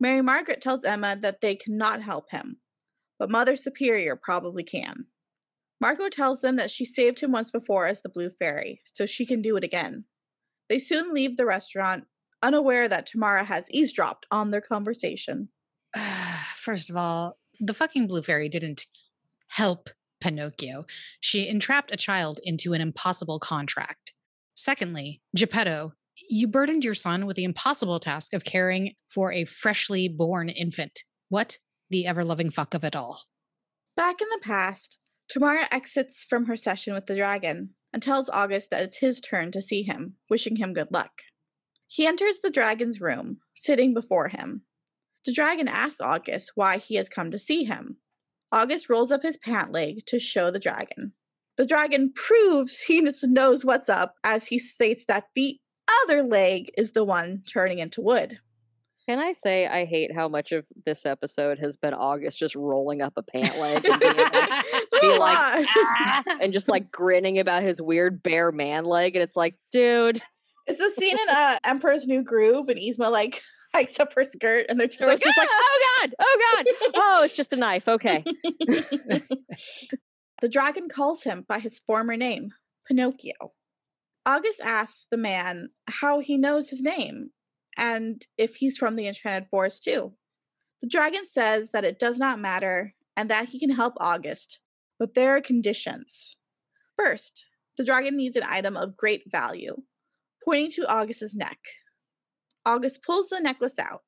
[0.00, 2.58] Mary Margaret tells Emma that they cannot help him,
[3.18, 5.06] but Mother Superior probably can.
[5.80, 9.24] Marco tells them that she saved him once before as the Blue Fairy, so she
[9.24, 10.04] can do it again.
[10.68, 12.04] They soon leave the restaurant,
[12.42, 15.48] unaware that Tamara has eavesdropped on their conversation.
[16.56, 18.86] First of all, the fucking blue fairy didn't
[19.48, 20.84] help Pinocchio.
[21.20, 24.07] She entrapped a child into an impossible contract.
[24.58, 25.92] Secondly, Geppetto,
[26.28, 31.04] you burdened your son with the impossible task of caring for a freshly born infant.
[31.28, 31.58] What
[31.90, 33.22] the ever loving fuck of it all?
[33.94, 38.70] Back in the past, Tamara exits from her session with the dragon and tells August
[38.70, 41.12] that it's his turn to see him, wishing him good luck.
[41.86, 44.62] He enters the dragon's room, sitting before him.
[45.24, 47.98] The dragon asks August why he has come to see him.
[48.50, 51.12] August rolls up his pant leg to show the dragon.
[51.58, 55.58] The dragon proves he knows what's up as he states that the
[56.04, 58.38] other leg is the one turning into wood.
[59.08, 63.02] Can I say I hate how much of this episode has been August just rolling
[63.02, 64.64] up a pant leg and, being like,
[65.00, 69.34] be like, "Ah," and just like grinning about his weird bare man leg, and it's
[69.36, 70.20] like, dude,
[70.66, 73.42] It's the scene in uh, Emperor's New Groove, and Yzma like
[73.74, 76.66] hikes up her skirt, and they're just like, just like, "Ah!" oh god, oh god,
[76.94, 77.88] oh, it's just a knife.
[77.88, 78.22] Okay,
[80.40, 82.52] the dragon calls him by his former name,
[82.86, 83.52] Pinocchio.
[84.24, 87.30] August asks the man how he knows his name
[87.76, 90.12] and if he's from the Enchanted Forest too.
[90.82, 94.60] The dragon says that it does not matter and that he can help August,
[94.98, 96.36] but there are conditions.
[96.96, 97.44] First,
[97.76, 99.82] the dragon needs an item of great value,
[100.44, 101.58] pointing to August's neck.
[102.66, 104.02] August pulls the necklace out.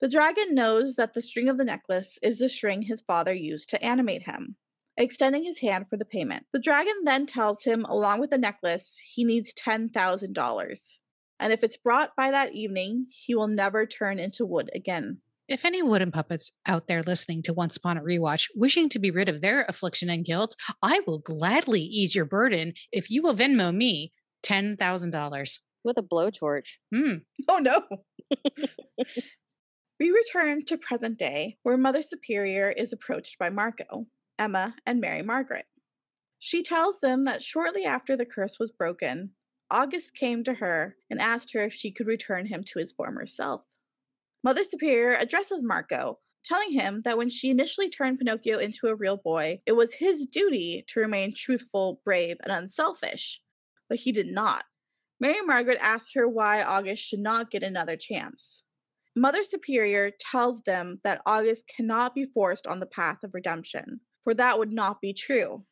[0.00, 3.68] The dragon knows that the string of the necklace is the string his father used
[3.70, 4.56] to animate him,
[4.98, 6.44] extending his hand for the payment.
[6.52, 10.98] The dragon then tells him, along with the necklace, he needs $10,000.
[11.40, 15.18] And if it's brought by that evening, he will never turn into wood again.
[15.48, 19.10] If any wooden puppets out there listening to Once Upon a Rewatch wishing to be
[19.10, 23.34] rid of their affliction and guilt, I will gladly ease your burden if you will
[23.34, 25.58] Venmo me $10,000.
[25.84, 26.76] with a blowtorch.
[26.94, 27.18] Hmm.
[27.48, 27.82] Oh no!
[30.00, 34.06] we return to present day, where Mother Superior is approached by Marco,
[34.38, 35.66] Emma, and Mary Margaret.
[36.38, 39.30] She tells them that shortly after the curse was broken,
[39.70, 43.26] August came to her and asked her if she could return him to his former
[43.26, 43.62] self.
[44.42, 49.16] Mother Superior addresses Marco, telling him that when she initially turned Pinocchio into a real
[49.16, 53.40] boy, it was his duty to remain truthful, brave, and unselfish.
[53.88, 54.64] But he did not.
[55.20, 58.62] Mary Margaret asks her why August should not get another chance.
[59.16, 64.34] Mother Superior tells them that August cannot be forced on the path of redemption, for
[64.34, 65.64] that would not be true.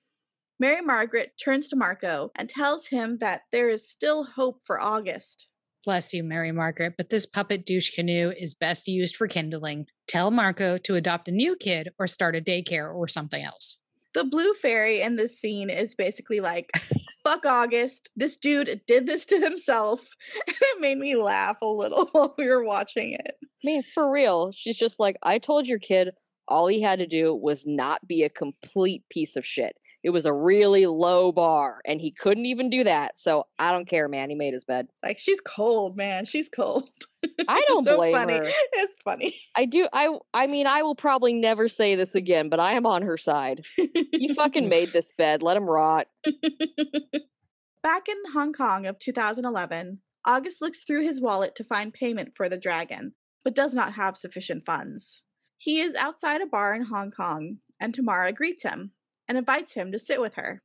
[0.59, 5.47] Mary Margaret turns to Marco and tells him that there is still hope for August.
[5.85, 9.85] Bless you, Mary Margaret, but this puppet douche canoe is best used for kindling.
[10.09, 13.77] Tell Marco to adopt a new kid or start a daycare or something else.
[14.15, 16.71] The blue fairy in this scene is basically like,
[17.25, 18.09] fuck August.
[18.17, 20.01] This dude did this to himself.
[20.47, 23.37] And it made me laugh a little while we were watching it.
[23.43, 26.13] I mean, for real, she's just like, I told your kid
[26.49, 29.77] all he had to do was not be a complete piece of shit.
[30.07, 33.19] It was a really low bar, and he couldn't even do that.
[33.19, 34.31] So I don't care, man.
[34.31, 34.87] He made his bed.
[35.03, 36.25] Like she's cold, man.
[36.25, 36.89] She's cold.
[37.49, 38.35] I don't so blame funny.
[38.35, 38.47] her.
[38.75, 39.35] It's funny.
[39.57, 39.89] I do.
[39.93, 40.17] I.
[40.33, 43.65] I mean, I will probably never say this again, but I am on her side.
[43.77, 45.43] You fucking made this bed.
[45.43, 46.07] Let him rot.
[47.83, 52.49] Back in Hong Kong of 2011, August looks through his wallet to find payment for
[52.49, 55.25] the dragon, but does not have sufficient funds.
[55.59, 58.93] He is outside a bar in Hong Kong, and Tamara greets him
[59.29, 60.63] and invites him to sit with her.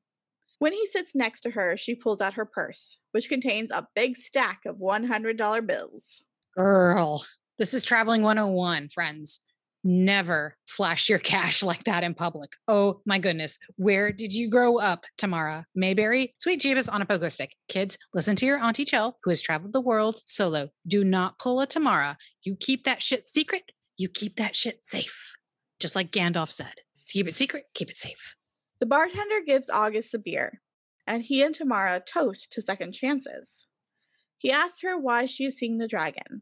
[0.60, 4.16] When he sits next to her, she pulls out her purse, which contains a big
[4.16, 6.22] stack of $100 bills.
[6.56, 7.26] Girl,
[7.58, 9.40] this is traveling 101, friends.
[9.84, 12.52] Never flash your cash like that in public.
[12.68, 13.58] Oh my goodness.
[13.78, 15.66] Where did you grow up, Tamara?
[15.74, 16.36] Mayberry?
[16.38, 17.56] Sweet Jeebus on a pogo stick.
[17.68, 20.70] Kids, listen to your Auntie Chell, who has traveled the world solo.
[20.86, 22.18] Do not pull a Tamara.
[22.44, 23.72] You keep that shit secret.
[24.02, 25.36] You keep that shit safe.
[25.80, 26.74] Just like Gandalf said.
[27.10, 28.36] Keep it secret, keep it safe.
[28.80, 30.60] The bartender gives August a beer,
[31.06, 33.68] and he and Tamara toast to second chances.
[34.40, 36.42] He asks her why she is seeing the dragon.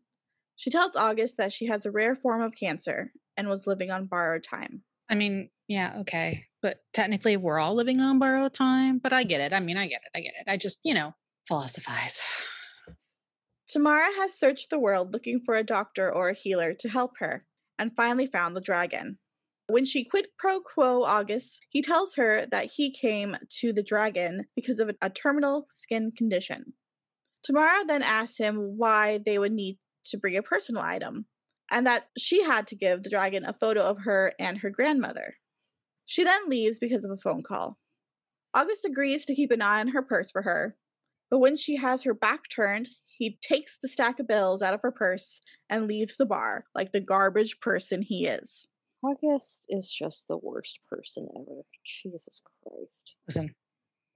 [0.55, 4.05] She tells August that she has a rare form of cancer and was living on
[4.05, 4.83] borrowed time.
[5.09, 6.45] I mean, yeah, okay.
[6.61, 8.99] But technically, we're all living on borrowed time.
[8.99, 9.51] But I get it.
[9.51, 10.17] I mean, I get it.
[10.17, 10.49] I get it.
[10.49, 11.13] I just, you know,
[11.45, 12.21] philosophize.
[13.67, 17.45] Tamara has searched the world looking for a doctor or a healer to help her
[17.79, 19.17] and finally found the dragon.
[19.67, 24.45] When she quid pro quo August, he tells her that he came to the dragon
[24.55, 26.73] because of a terminal skin condition.
[27.43, 31.25] Tamara then asks him why they would need to bring a personal item,
[31.71, 35.35] and that she had to give the dragon a photo of her and her grandmother.
[36.05, 37.77] She then leaves because of a phone call.
[38.53, 40.75] August agrees to keep an eye on her purse for her,
[41.29, 44.81] but when she has her back turned, he takes the stack of bills out of
[44.83, 48.67] her purse and leaves the bar like the garbage person he is.
[49.03, 51.61] August is just the worst person ever.
[52.03, 53.13] Jesus Christ.
[53.27, 53.55] Listen,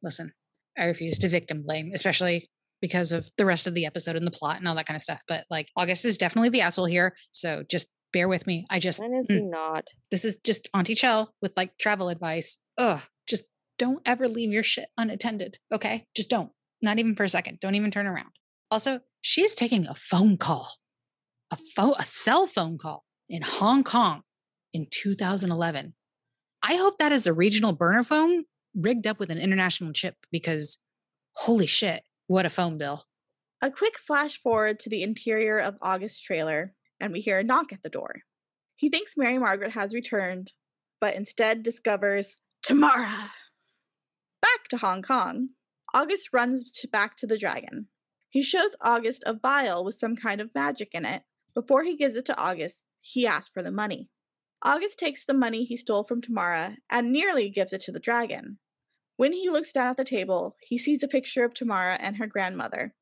[0.01, 0.33] listen.
[0.77, 2.49] I refuse to victim blame, especially
[2.81, 5.01] because of the rest of the episode and the plot and all that kind of
[5.01, 5.21] stuff.
[5.27, 7.15] But like, August is definitely the asshole here.
[7.31, 8.65] So just bear with me.
[8.69, 9.87] I just, When is mm, he not?
[10.11, 12.57] this is just Auntie Chell with like travel advice.
[12.77, 13.45] Ugh, just
[13.79, 15.59] don't ever leave your shit unattended.
[15.73, 16.05] Okay.
[16.15, 16.51] Just don't.
[16.83, 17.59] Not even for a second.
[17.61, 18.31] Don't even turn around.
[18.69, 20.73] Also, she is taking a phone call,
[21.49, 24.21] a phone, a cell phone call in Hong Kong
[24.73, 25.93] in 2011.
[26.61, 28.43] I hope that is a regional burner phone
[28.75, 30.79] rigged up with an international chip because
[31.35, 33.05] holy shit, what a phone bill.
[33.61, 37.71] A quick flash forward to the interior of August's trailer, and we hear a knock
[37.71, 38.23] at the door.
[38.75, 40.51] He thinks Mary Margaret has returned,
[40.99, 43.31] but instead discovers Tamara.
[44.41, 45.49] Back to Hong Kong,
[45.93, 47.87] August runs back to the dragon.
[48.29, 51.21] He shows August a vial with some kind of magic in it.
[51.53, 54.09] Before he gives it to August, he asks for the money.
[54.63, 58.57] August takes the money he stole from Tamara and nearly gives it to the dragon.
[59.17, 62.25] When he looks down at the table, he sees a picture of Tamara and her
[62.25, 62.95] grandmother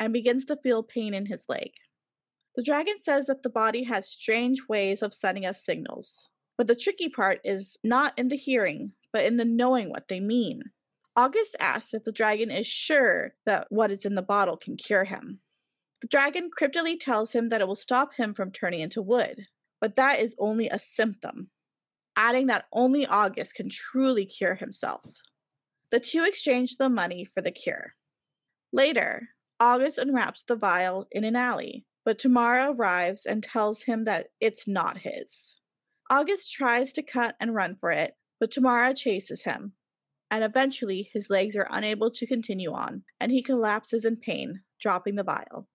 [0.00, 1.72] and begins to feel pain in his leg.
[2.56, 6.74] The dragon says that the body has strange ways of sending us signals, but the
[6.74, 10.62] tricky part is not in the hearing, but in the knowing what they mean.
[11.18, 15.02] August asks if the dragon is sure that what is in the bottle can cure
[15.02, 15.40] him.
[16.00, 19.46] The dragon cryptically tells him that it will stop him from turning into wood,
[19.80, 21.50] but that is only a symptom,
[22.16, 25.16] adding that only August can truly cure himself.
[25.90, 27.94] The two exchange the money for the cure.
[28.72, 34.28] Later, August unwraps the vial in an alley, but Tamara arrives and tells him that
[34.40, 35.60] it's not his.
[36.08, 39.72] August tries to cut and run for it, but Tamara chases him,
[40.30, 45.14] and eventually his legs are unable to continue on, and he collapses in pain, dropping
[45.14, 45.68] the vial.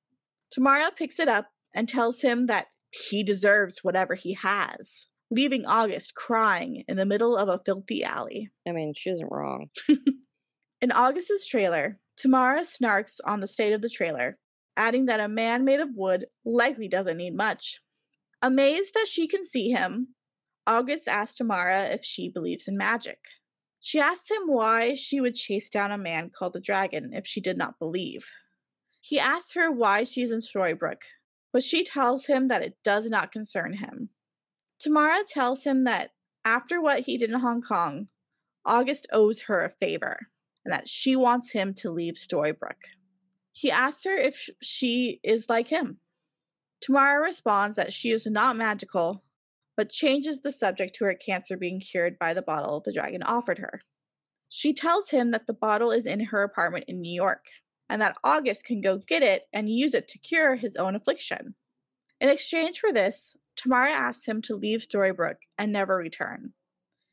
[0.51, 2.67] Tamara picks it up and tells him that
[3.09, 8.49] he deserves whatever he has, leaving August crying in the middle of a filthy alley.
[8.67, 9.69] I mean, she isn't wrong.
[10.81, 14.37] In August's trailer, Tamara snarks on the state of the trailer,
[14.75, 17.79] adding that a man made of wood likely doesn't need much.
[18.41, 20.09] Amazed that she can see him,
[20.67, 23.19] August asks Tamara if she believes in magic.
[23.85, 27.41] She asks him why she would chase down a man called the dragon if she
[27.41, 28.25] did not believe.
[29.01, 31.03] He asks her why she's in Storybrooke,
[31.51, 34.07] but she tells him that it does not concern him.
[34.79, 36.11] Tamara tells him that
[36.45, 38.07] after what he did in Hong Kong,
[38.65, 40.27] August owes her a favor
[40.63, 42.87] and that she wants him to leave Storybrooke.
[43.51, 45.97] He asks her if she is like him.
[46.79, 49.25] Tamara responds that she is not magical,
[49.75, 53.59] but changes the subject to her cancer being cured by the bottle the dragon offered
[53.59, 53.81] her.
[54.49, 57.45] She tells him that the bottle is in her apartment in New York
[57.89, 61.55] and that August can go get it and use it to cure his own affliction.
[62.21, 66.53] In exchange for this, Tamara asks him to leave Storybrooke and never return.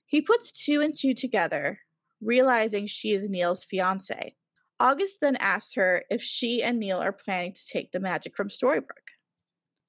[0.07, 1.81] He puts two and two together,
[2.21, 4.35] realizing she is Neil's fiance.
[4.79, 8.49] August then asks her if she and Neil are planning to take the magic from
[8.49, 9.00] Storybrooke.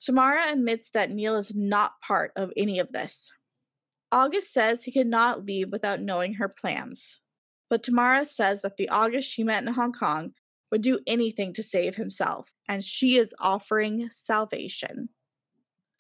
[0.02, 3.32] Tamara admits that Neil is not part of any of this.
[4.12, 7.20] August says he cannot leave without knowing her plans,
[7.70, 10.34] but Tamara says that the August she met in Hong Kong
[10.72, 15.10] would do anything to save himself, and she is offering salvation.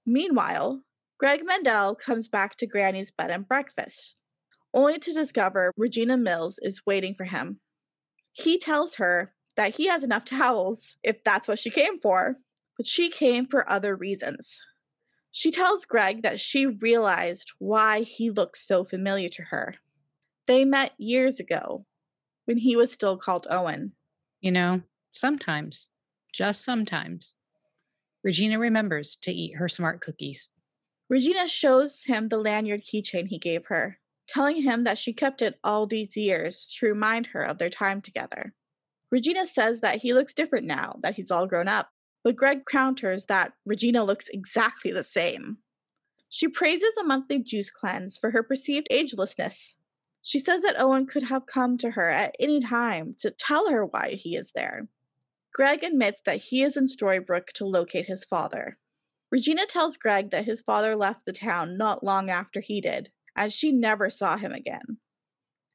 [0.05, 0.81] Meanwhile,
[1.19, 4.15] Greg Mendel comes back to Granny's bed and breakfast,
[4.73, 7.59] only to discover Regina Mills is waiting for him.
[8.33, 12.37] He tells her that he has enough towels if that's what she came for,
[12.81, 14.59] but she came for other reasons.
[15.29, 19.75] She tells Greg that she realized why he looked so familiar to her.
[20.47, 21.85] They met years ago
[22.45, 23.91] when he was still called Owen.
[24.39, 25.89] You know, sometimes,
[26.33, 27.35] just sometimes,
[28.23, 30.47] Regina remembers to eat her smart cookies.
[31.07, 35.59] Regina shows him the lanyard keychain he gave her, telling him that she kept it
[35.63, 38.55] all these years to remind her of their time together.
[39.11, 41.91] Regina says that he looks different now that he's all grown up,
[42.23, 45.57] but Greg counters that Regina looks exactly the same.
[46.29, 49.75] She praises a monthly juice cleanse for her perceived agelessness.
[50.21, 53.85] She says that Owen could have come to her at any time to tell her
[53.85, 54.87] why he is there.
[55.53, 58.77] Greg admits that he is in Storybrooke to locate his father.
[59.31, 63.51] Regina tells Greg that his father left the town not long after he did, and
[63.51, 64.97] she never saw him again.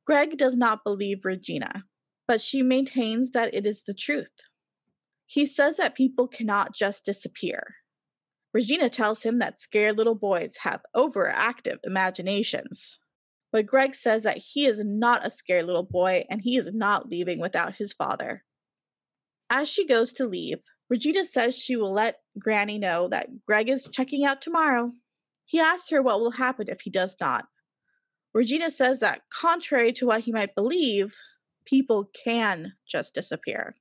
[0.07, 1.85] Greg does not believe Regina,
[2.29, 4.43] but she maintains that it is the truth.
[5.27, 7.77] He says that people cannot just disappear.
[8.55, 12.99] Regina tells him that scared little boys have overactive imaginations.
[13.53, 17.09] But Greg says that he is not a scared little boy and he is not
[17.09, 18.45] leaving without his father.
[19.51, 20.59] As she goes to leave,
[20.89, 24.93] Regina says she will let Granny know that Greg is checking out tomorrow.
[25.45, 27.47] He asks her what will happen if he does not.
[28.35, 31.17] Regina says that, contrary to what he might believe,
[31.65, 33.77] people can just disappear.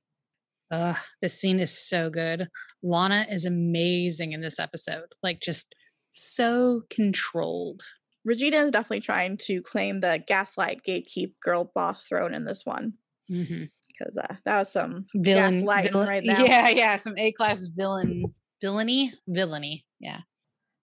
[0.70, 2.48] Ugh, this scene is so good.
[2.82, 5.12] Lana is amazing in this episode.
[5.22, 5.74] Like, just
[6.10, 7.82] so controlled.
[8.24, 12.94] Regina is definitely trying to claim the gaslight gatekeep girl boss throne in this one.
[13.30, 13.64] Mm-hmm.
[13.98, 16.44] Because uh, that was some Villain, gaslighting villain- right there.
[16.44, 18.24] Yeah, yeah, some A class villain,
[18.60, 19.86] villainy, villainy.
[20.00, 20.20] Yeah.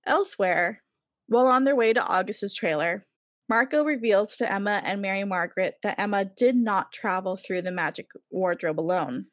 [0.06, 0.82] Elsewhere,
[1.28, 3.06] while on their way to August's trailer,
[3.50, 8.08] Marco reveals to Emma and Mary Margaret that Emma did not travel through the magic
[8.32, 9.26] wardrobe alone.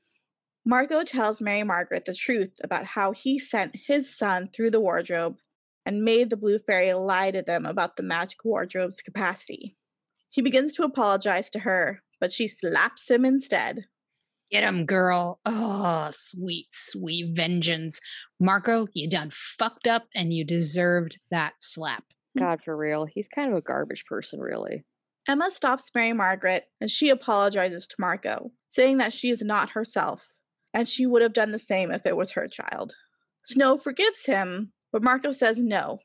[0.64, 5.38] Marco tells Mary Margaret the truth about how he sent his son through the wardrobe
[5.86, 9.76] and made the Blue Fairy lie to them about the magic wardrobe's capacity.
[10.28, 13.86] He begins to apologize to her, but she slaps him instead.
[14.50, 15.40] Get him, girl.
[15.46, 18.00] Oh, sweet, sweet vengeance.
[18.38, 22.04] Marco, you done fucked up and you deserved that slap.
[22.36, 22.40] Mm.
[22.40, 23.06] God, for real.
[23.06, 24.84] He's kind of a garbage person, really.
[25.26, 30.28] Emma stops Mary Margaret and she apologizes to Marco, saying that she is not herself
[30.72, 32.94] and she would have done the same if it was her child.
[33.44, 35.98] Snow forgives him, but Marco says no.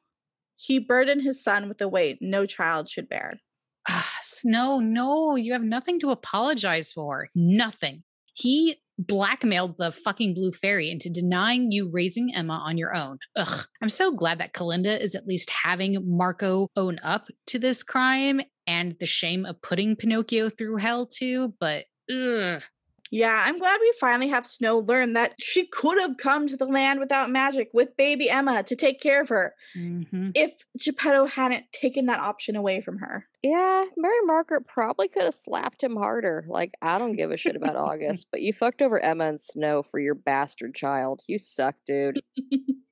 [0.56, 3.40] He burdened his son with a weight no child should bear.
[4.22, 7.30] Snow, no, you have nothing to apologize for.
[7.36, 8.04] Nothing.
[8.34, 13.18] He blackmailed the fucking blue fairy into denying you raising Emma on your own.
[13.36, 13.66] Ugh.
[13.82, 18.42] I'm so glad that Kalinda is at least having Marco own up to this crime
[18.68, 22.64] and the shame of putting Pinocchio through hell too, but ugh.
[23.12, 26.66] Yeah, I'm glad we finally have Snow learn that she could have come to the
[26.66, 30.32] land without magic with baby Emma to take care of her Mhm.
[30.36, 33.28] if Geppetto hadn't taken that option away from her.
[33.44, 36.46] Yeah, Mary Margaret probably could have slapped him harder.
[36.50, 39.84] Like, I don't give a shit about August, but you fucked over Emma and Snow
[39.84, 41.22] for your bastard child.
[41.28, 42.22] You suck, dude.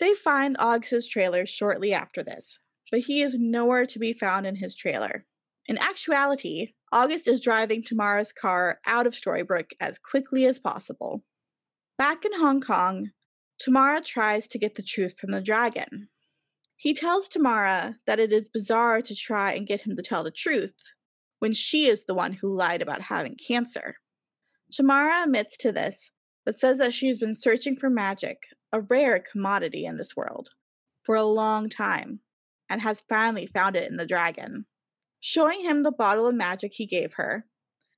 [0.00, 4.54] They find August's trailer shortly after this, but he is nowhere to be found in
[4.54, 5.26] his trailer.
[5.66, 11.22] In actuality, August is driving Tamara's car out of Storybrooke as quickly as possible.
[11.98, 13.10] Back in Hong Kong,
[13.58, 16.08] Tamara tries to get the truth from the dragon.
[16.76, 20.30] He tells Tamara that it is bizarre to try and get him to tell the
[20.30, 20.74] truth
[21.40, 23.96] when she is the one who lied about having cancer.
[24.70, 26.10] Tamara admits to this,
[26.44, 28.38] but says that she has been searching for magic,
[28.72, 30.50] a rare commodity in this world,
[31.02, 32.20] for a long time,
[32.70, 34.66] and has finally found it in the dragon.
[35.20, 37.46] Showing him the bottle of magic he gave her,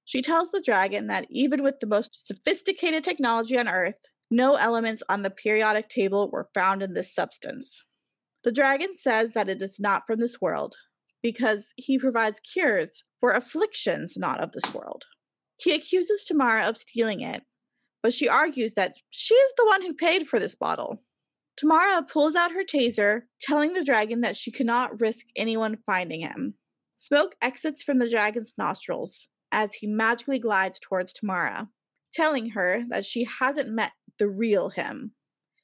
[0.05, 3.95] she tells the dragon that even with the most sophisticated technology on Earth,
[4.31, 7.83] no elements on the periodic table were found in this substance.
[8.43, 10.75] The dragon says that it is not from this world
[11.23, 15.05] because he provides cures for afflictions not of this world.
[15.59, 17.43] He accuses Tamara of stealing it,
[18.03, 21.03] but she argues that she is the one who paid for this bottle.
[21.57, 26.55] Tamara pulls out her taser, telling the dragon that she cannot risk anyone finding him.
[27.01, 31.71] Smoke exits from the dragon's nostrils as he magically glides towards Tamara,
[32.13, 35.13] telling her that she hasn't met the real him.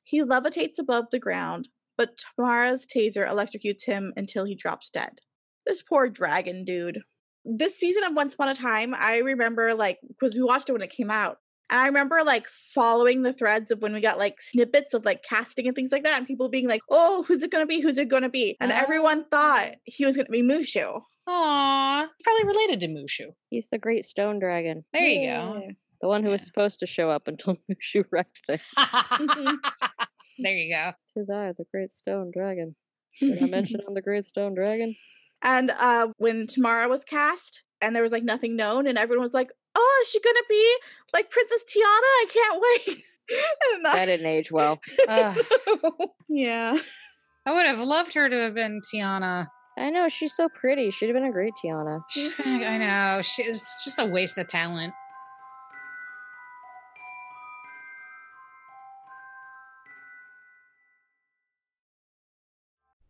[0.02, 1.68] He levitates above the ground,
[1.98, 5.20] but Tamara's taser electrocutes him until he drops dead.
[5.66, 7.00] This poor dragon dude.
[7.44, 10.80] This season of Once Upon a Time, I remember like because we watched it when
[10.80, 11.36] it came out.
[11.68, 15.22] And I remember like following the threads of when we got like snippets of like
[15.22, 17.82] casting and things like that, and people being like, "Oh, who's it gonna be?
[17.82, 18.80] Who's it gonna be?" And uh-huh.
[18.82, 21.02] everyone thought he was gonna be Mushu.
[21.28, 23.32] Aw, probably related to Mushu.
[23.50, 24.84] He's the great stone dragon.
[24.92, 25.62] There you go.
[26.00, 28.62] The one who was supposed to show up until Mushu wrecked things.
[30.38, 30.92] there you go.
[31.16, 32.76] Tis I, the great stone dragon.
[33.20, 34.94] Did I mention I'm the great stone dragon?
[35.42, 39.34] And uh, when Tamara was cast and there was like nothing known, and everyone was
[39.34, 40.76] like, "Oh, is she gonna be
[41.12, 41.82] like Princess Tiana?
[41.82, 43.02] I can't wait."
[43.74, 44.80] and That didn't age well.
[46.28, 46.78] Yeah.
[47.46, 49.48] I would have loved her to have been Tiana.
[49.78, 50.90] I know, she's so pretty.
[50.90, 52.02] She'd have been a great Tiana.
[52.44, 53.20] I know.
[53.22, 54.94] She's just a waste of talent.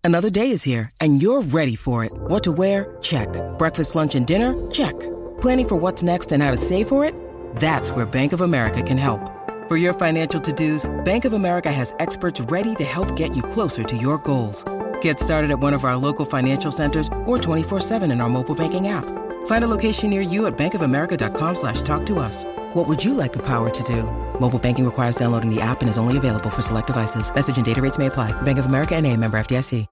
[0.02, 2.12] Another day is here, and you're ready for it.
[2.14, 2.96] What to wear?
[3.02, 3.28] Check.
[3.58, 4.54] Breakfast, lunch, and dinner?
[4.70, 4.94] Check.
[5.40, 7.12] Planning for what's next and how to save for it?
[7.56, 9.20] That's where Bank of America can help.
[9.68, 13.82] For your financial to-dos, Bank of America has experts ready to help get you closer
[13.82, 14.64] to your goals.
[15.00, 18.86] Get started at one of our local financial centers or 24-7 in our mobile banking
[18.86, 19.04] app.
[19.46, 22.44] Find a location near you at bankofamerica.com slash talk to us.
[22.74, 24.04] What would you like the power to do?
[24.40, 27.34] Mobile banking requires downloading the app and is only available for select devices.
[27.34, 28.30] Message and data rates may apply.
[28.42, 29.88] Bank of America and a member FDIC.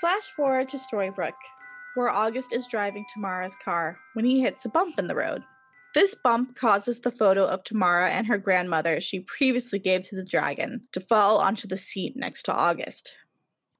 [0.00, 1.32] Flash forward to Storybrooke,
[1.96, 5.42] where August is driving Tamara's car when he hits a bump in the road.
[5.98, 10.24] This bump causes the photo of Tamara and her grandmother she previously gave to the
[10.24, 13.14] dragon to fall onto the seat next to August.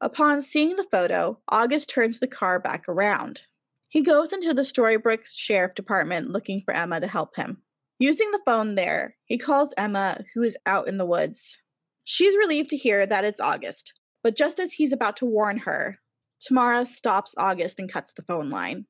[0.00, 3.42] Upon seeing the photo, August turns the car back around.
[3.86, 7.62] He goes into the Storybrooke Sheriff Department looking for Emma to help him.
[8.00, 11.56] Using the phone there, he calls Emma, who is out in the woods.
[12.02, 13.92] She's relieved to hear that it's August,
[14.24, 16.00] but just as he's about to warn her,
[16.40, 18.86] Tamara stops August and cuts the phone line.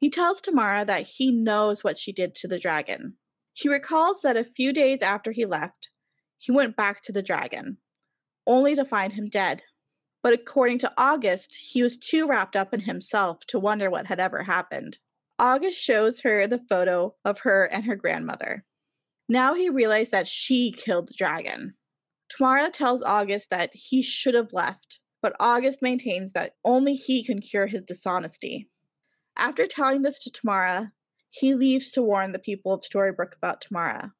[0.00, 3.14] He tells Tamara that he knows what she did to the dragon.
[3.52, 5.88] He recalls that a few days after he left,
[6.38, 7.78] he went back to the dragon,
[8.46, 9.62] only to find him dead.
[10.22, 14.20] But according to August, he was too wrapped up in himself to wonder what had
[14.20, 14.98] ever happened.
[15.38, 18.64] August shows her the photo of her and her grandmother.
[19.28, 21.74] Now he realized that she killed the dragon.
[22.28, 27.40] Tamara tells August that he should have left, but August maintains that only he can
[27.40, 28.68] cure his dishonesty.
[29.38, 30.92] After telling this to Tamara,
[31.30, 34.12] he leaves to warn the people of Storybrooke about Tamara.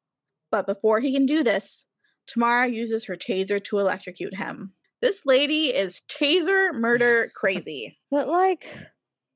[0.49, 1.83] But before he can do this,
[2.25, 4.73] Tamara uses her taser to electrocute him.
[5.01, 7.97] This lady is taser murder crazy.
[8.09, 8.65] But like,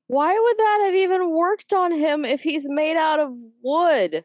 [0.06, 3.30] why would that have even worked on him if he's made out of
[3.62, 4.24] wood?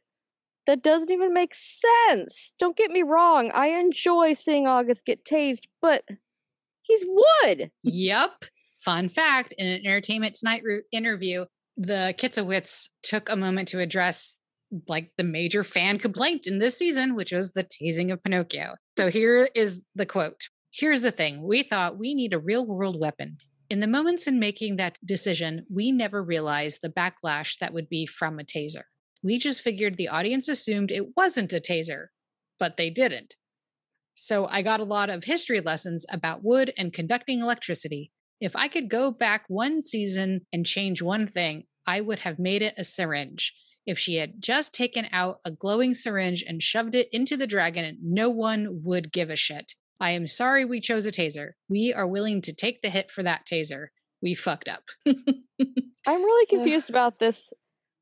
[0.68, 2.54] That doesn't even make sense.
[2.60, 6.04] Don't get me wrong, I enjoy seeing August get tased, but
[6.82, 7.72] he's wood.
[7.84, 8.46] Yep.
[8.84, 14.40] Fun fact in an Entertainment Tonight interview, the Kitsowitz took a moment to address
[14.88, 18.76] like the major fan complaint in this season, which was the tasing of Pinocchio.
[18.98, 23.00] So here is the quote Here's the thing we thought we need a real world
[23.00, 23.38] weapon.
[23.70, 28.06] In the moments in making that decision, we never realized the backlash that would be
[28.06, 28.84] from a taser.
[29.24, 32.08] We just figured the audience assumed it wasn't a taser,
[32.60, 33.36] but they didn't.
[34.14, 38.12] So I got a lot of history lessons about wood and conducting electricity.
[38.42, 42.62] If I could go back one season and change one thing, I would have made
[42.62, 43.54] it a syringe.
[43.86, 47.98] If she had just taken out a glowing syringe and shoved it into the dragon,
[48.02, 49.74] no one would give a shit.
[50.00, 51.52] I am sorry we chose a taser.
[51.68, 53.88] We are willing to take the hit for that taser.
[54.22, 54.84] We fucked up.
[55.06, 57.52] I'm really confused about this.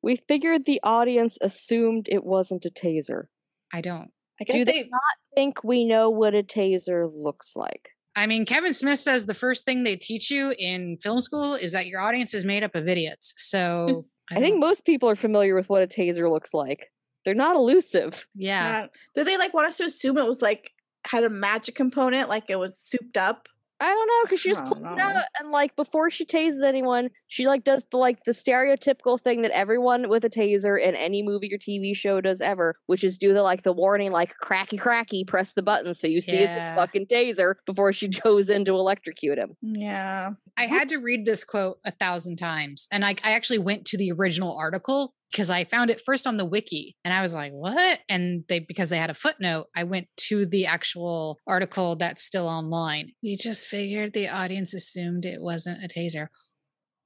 [0.03, 3.25] We figured the audience assumed it wasn't a taser.
[3.73, 4.11] I don't.
[4.39, 5.01] I Do they they, not
[5.35, 7.89] think we know what a taser looks like?
[8.17, 11.71] I mean, Kevin Smith says the first thing they teach you in film school is
[11.73, 13.35] that your audience is made up of idiots.
[13.37, 16.91] So I think most people are familiar with what a taser looks like.
[17.23, 18.27] They're not elusive.
[18.33, 18.81] yeah.
[18.81, 18.87] yeah.
[19.13, 20.71] Did they like want us to assume it was like
[21.05, 23.47] had a magic component, like it was souped up?
[23.79, 26.63] I don't know because she just I pulls it out and like before she tases
[26.63, 30.95] anyone, she like does the like the stereotypical thing that everyone with a taser in
[30.95, 34.35] any movie or TV show does ever, which is do the like the warning like
[34.37, 38.49] cracky cracky, press the button so you see it's a fucking taser before she goes
[38.49, 39.55] in to electrocute him.
[39.61, 40.31] Yeah.
[40.57, 42.87] I had to read this quote a thousand times.
[42.91, 46.37] And I, I actually went to the original article because I found it first on
[46.37, 47.99] the wiki and I was like, what?
[48.09, 52.47] And they, because they had a footnote, I went to the actual article that's still
[52.47, 53.11] online.
[53.21, 56.27] We just figured the audience assumed it wasn't a taser,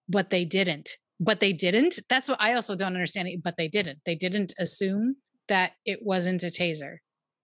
[0.07, 0.91] but they didn't.
[1.19, 1.99] But they didn't.
[2.09, 3.27] That's what I also don't understand.
[3.27, 3.99] it, But they didn't.
[4.05, 5.17] They didn't assume
[5.47, 6.97] that it wasn't a taser.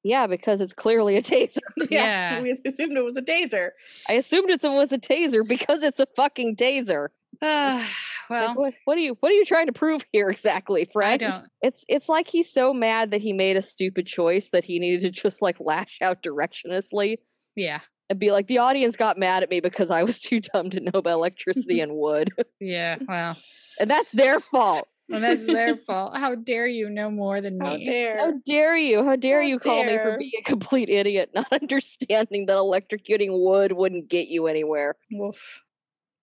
[0.03, 1.57] Yeah, because it's clearly a taser.
[1.89, 2.41] Yeah.
[2.41, 3.71] We assumed it was a taser.
[4.07, 7.09] I assumed it was a taser because it's a fucking taser.
[7.41, 7.85] Uh,
[8.29, 11.23] Like, well, what, what are you what are you trying to prove here exactly, friend?
[11.23, 11.47] I don't.
[11.61, 14.99] It's it's like he's so mad that he made a stupid choice that he needed
[15.01, 17.17] to just like lash out directionlessly
[17.55, 17.79] Yeah.
[18.09, 20.79] and be like, the audience got mad at me because I was too dumb to
[20.81, 22.31] know about electricity and wood.
[22.59, 22.97] Yeah.
[23.07, 23.37] Well,
[23.79, 24.87] and that's their fault.
[25.07, 26.17] well that's their fault.
[26.17, 27.85] How dare you know more than How me?
[27.85, 28.17] dare.
[28.17, 29.05] How dare you?
[29.05, 33.29] How dare How you call me for being a complete idiot, not understanding that electrocuting
[33.41, 34.95] wood wouldn't get you anywhere.
[35.11, 35.61] Woof.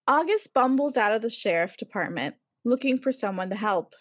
[0.06, 3.94] August bumbles out of the sheriff department looking for someone to help.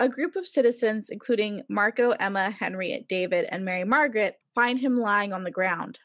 [0.00, 5.34] A group of citizens, including Marco, Emma, Henry, David, and Mary Margaret, find him lying
[5.34, 5.98] on the ground.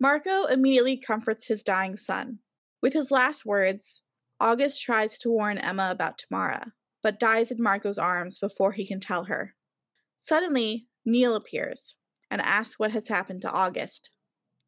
[0.00, 2.40] Marco immediately comforts his dying son.
[2.82, 4.02] With his last words,
[4.40, 8.98] August tries to warn Emma about Tamara, but dies in Marco's arms before he can
[8.98, 9.54] tell her.
[10.16, 11.94] Suddenly, Neil appears
[12.30, 14.10] and asks what has happened to August.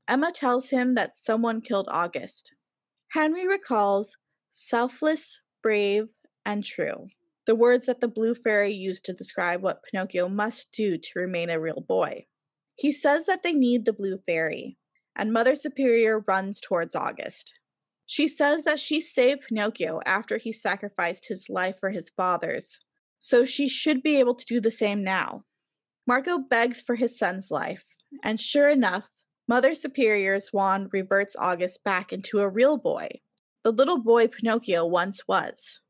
[0.07, 2.53] Emma tells him that someone killed August.
[3.13, 4.17] Henry recalls
[4.51, 6.09] selfless, brave,
[6.45, 7.07] and true,
[7.47, 11.49] the words that the blue fairy used to describe what Pinocchio must do to remain
[11.49, 12.27] a real boy.
[12.75, 14.77] He says that they need the blue fairy,
[15.17, 17.55] and Mother Superior runs towards August.
[18.05, 22.79] She says that she saved Pinocchio after he sacrificed his life for his father's,
[23.19, 25.45] so she should be able to do the same now.
[26.07, 27.85] Marco begs for his son's life,
[28.23, 29.11] and sure enough,
[29.49, 33.09] Mother Superior's wand reverts August back into a real boy,
[33.65, 35.81] the little boy Pinocchio once was.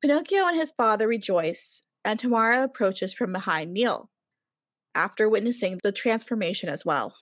[0.00, 4.10] Pinocchio and his father rejoice, and Tamara approaches from behind Neil,
[4.94, 7.14] after witnessing the transformation as well.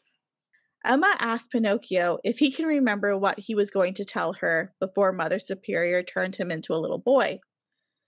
[0.84, 5.12] Emma asks Pinocchio if he can remember what he was going to tell her before
[5.12, 7.41] Mother Superior turned him into a little boy.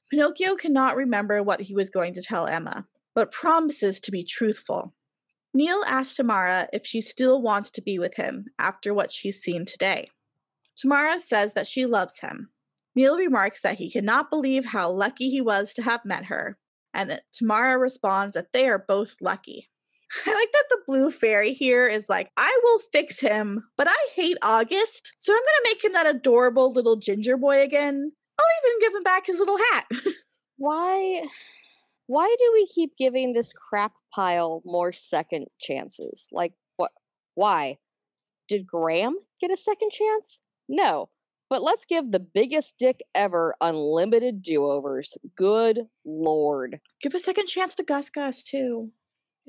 [0.08, 4.94] Pinocchio cannot remember what he was going to tell Emma, but promises to be truthful.
[5.54, 9.66] Neil asks Tamara if she still wants to be with him after what she's seen
[9.66, 10.08] today.
[10.76, 12.48] Tamara says that she loves him.
[12.94, 16.58] Neil remarks that he cannot believe how lucky he was to have met her,
[16.94, 19.70] and Tamara responds that they are both lucky.
[20.26, 24.08] I like that the blue fairy here is like, I will fix him, but I
[24.14, 28.12] hate August, so I'm gonna make him that adorable little ginger boy again.
[28.38, 29.86] I'll even give him back his little hat.
[30.56, 31.22] Why
[32.06, 36.26] why do we keep giving this crap pile more second chances?
[36.32, 36.90] Like what
[37.34, 37.78] why?
[38.48, 40.40] Did Graham get a second chance?
[40.68, 41.08] No.
[41.48, 45.18] But let's give the biggest dick ever unlimited do-overs.
[45.36, 46.80] Good lord.
[47.02, 48.90] give a second chance to Gus Gus too.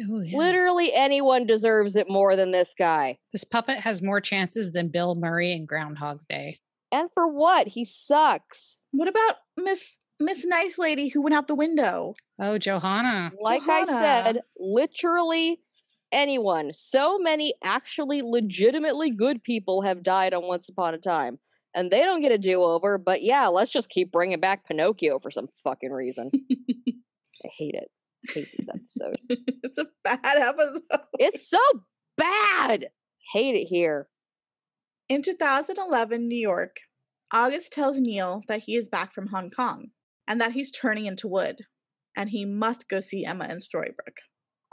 [0.01, 0.37] Ooh, yeah.
[0.37, 3.19] Literally anyone deserves it more than this guy.
[3.31, 6.59] This puppet has more chances than Bill Murray in Groundhog's Day.
[6.91, 7.67] And for what?
[7.67, 8.81] He sucks.
[8.91, 12.15] What about Miss Miss Nice Lady who went out the window?
[12.39, 13.31] Oh, Johanna.
[13.39, 15.59] Like I said, literally
[16.11, 16.71] anyone.
[16.73, 21.39] So many actually legitimately good people have died on Once Upon a Time.
[21.75, 25.17] And they don't get a do over, but yeah, let's just keep bringing back Pinocchio
[25.17, 26.29] for some fucking reason.
[26.85, 27.89] I hate it.
[28.29, 29.17] I hate this episode.
[29.63, 30.81] it's a bad episode.
[31.17, 31.59] it's so
[32.15, 32.89] bad.
[33.33, 34.07] Hate it here.
[35.09, 36.77] In 2011, New York,
[37.31, 39.87] August tells Neil that he is back from Hong Kong
[40.27, 41.61] and that he's turning into wood,
[42.15, 44.21] and he must go see Emma in Storybrooke.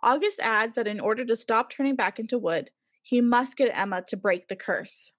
[0.03, 2.71] August adds that in order to stop turning back into wood,
[3.03, 5.13] he must get Emma to break the curse.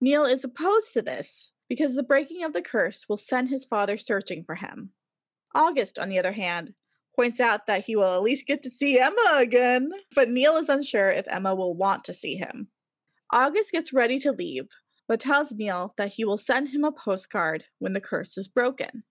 [0.00, 3.96] Neil is opposed to this because the breaking of the curse will send his father
[3.96, 4.90] searching for him.
[5.54, 6.74] August, on the other hand,
[7.16, 10.68] points out that he will at least get to see Emma again, but Neil is
[10.68, 12.68] unsure if Emma will want to see him.
[13.32, 14.68] August gets ready to leave,
[15.08, 19.02] but tells Neil that he will send him a postcard when the curse is broken.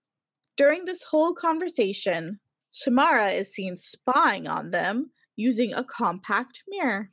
[0.58, 2.39] During this whole conversation,
[2.74, 7.12] Tamara is seen spying on them using a compact mirror.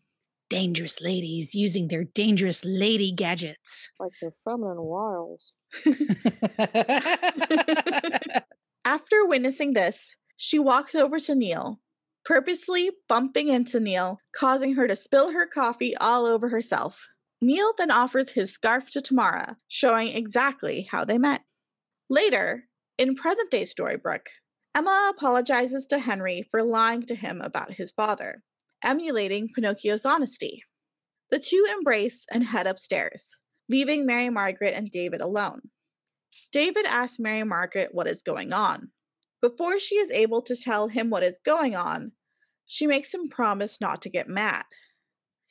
[0.49, 3.91] Dangerous ladies using their dangerous lady gadgets.
[4.01, 5.53] Like they're feminine wiles.
[8.87, 11.81] After witnessing this, she walks over to Neil,
[12.25, 17.09] purposely bumping into Neil, causing her to spill her coffee all over herself.
[17.43, 21.43] Neil then offers his scarf to Tamara, showing exactly how they met.
[22.09, 22.65] Later,
[22.99, 24.29] in present day Storybrooke,
[24.75, 28.43] Emma apologizes to Henry for lying to him about his father,
[28.83, 30.63] emulating Pinocchio's honesty.
[31.31, 33.37] The two embrace and head upstairs,
[33.69, 35.63] leaving Mary Margaret and David alone.
[36.53, 38.91] David asks Mary Margaret what is going on.
[39.41, 42.13] Before she is able to tell him what is going on,
[42.67, 44.65] she makes him promise not to get mad.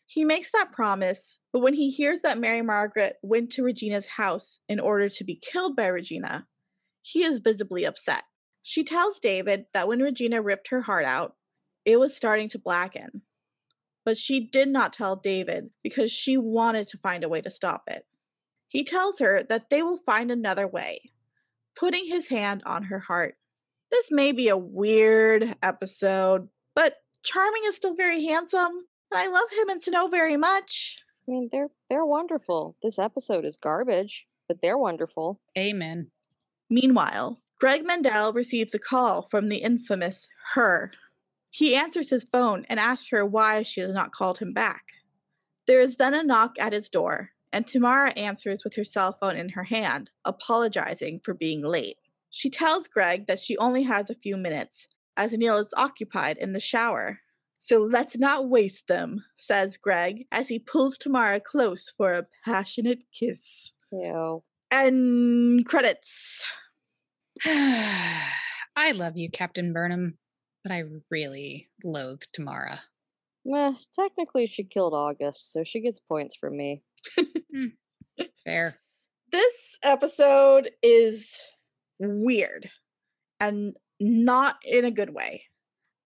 [0.05, 4.59] He makes that promise, but when he hears that Mary Margaret went to Regina's house
[4.67, 6.47] in order to be killed by Regina,
[7.03, 8.23] he is visibly upset.
[8.63, 11.35] She tells David that when Regina ripped her heart out,
[11.85, 13.21] it was starting to blacken.
[14.05, 17.83] But she did not tell David because she wanted to find a way to stop
[17.87, 18.05] it.
[18.69, 21.11] He tells her that they will find another way,
[21.77, 23.35] putting his hand on her heart.
[23.91, 29.49] This may be a weird episode, but Charming is still very handsome, and I love
[29.51, 31.03] him and Snow very much.
[31.27, 32.75] I mean, they're they're wonderful.
[32.81, 35.39] This episode is garbage, but they're wonderful.
[35.57, 36.11] Amen.
[36.73, 40.91] Meanwhile, Greg Mendel receives a call from the infamous her.
[41.51, 44.81] He answers his phone and asks her why she has not called him back.
[45.67, 49.35] There is then a knock at his door, and Tamara answers with her cell phone
[49.35, 51.97] in her hand, apologizing for being late.
[52.31, 56.53] She tells Greg that she only has a few minutes, as Neil is occupied in
[56.53, 57.19] the shower.
[57.59, 63.03] So let's not waste them, says Greg, as he pulls Tamara close for a passionate
[63.13, 63.73] kiss.
[63.91, 64.43] Ew.
[64.71, 66.43] And credits.
[67.45, 70.17] I love you, Captain Burnham,
[70.63, 72.81] but I really loathe Tamara.
[73.45, 76.81] Meh, technically she killed August, so she gets points from me.
[77.53, 77.67] Hmm,
[78.43, 78.77] fair.
[79.31, 81.37] This episode is
[81.99, 82.69] weird
[83.39, 85.43] and not in a good way.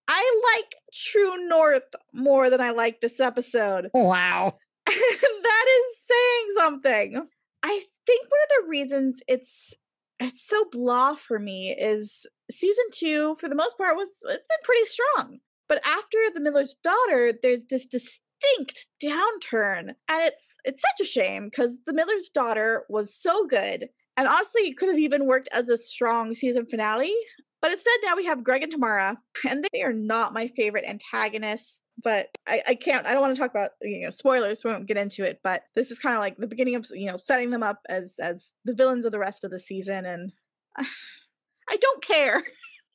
[0.08, 3.90] I like True North more than I like this episode.
[3.94, 4.52] Wow.
[4.86, 7.28] that is saying something.
[7.62, 9.74] I think one of the reasons it's
[10.20, 14.58] it's so blah for me is season two, for the most part, was it's been
[14.64, 15.38] pretty strong.
[15.68, 19.94] But after the Miller's daughter, there's this distinct downturn.
[20.08, 23.88] And it's it's such a shame because the Miller's daughter was so good.
[24.16, 27.14] And honestly, it could have even worked as a strong season finale.
[27.60, 31.82] But instead, now we have Greg and Tamara, and they are not my favorite antagonists.
[32.02, 33.06] But I, I can't.
[33.06, 34.62] I don't want to talk about you know spoilers.
[34.62, 35.40] So we won't get into it.
[35.42, 38.14] But this is kind of like the beginning of you know setting them up as
[38.20, 40.32] as the villains of the rest of the season, and
[40.78, 40.84] uh,
[41.68, 42.42] I don't care.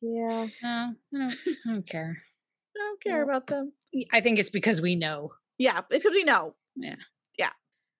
[0.02, 0.48] Yeah.
[0.62, 1.34] No, I don't,
[1.68, 2.18] I don't care.
[2.76, 3.24] I don't care Yeah.
[3.24, 3.74] about them.
[4.12, 5.34] I think it's because we know.
[5.58, 6.56] Yeah, it's because we know.
[6.76, 6.96] Yeah,
[7.38, 7.52] yeah.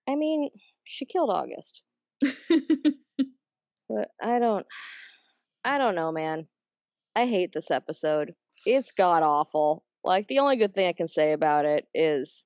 [0.08, 0.50] I mean,
[0.84, 1.82] she killed August.
[3.88, 4.66] But I don't
[5.64, 6.46] I don't know, man.
[7.16, 8.34] I hate this episode.
[8.66, 9.84] It's god awful.
[10.02, 12.44] Like the only good thing I can say about it is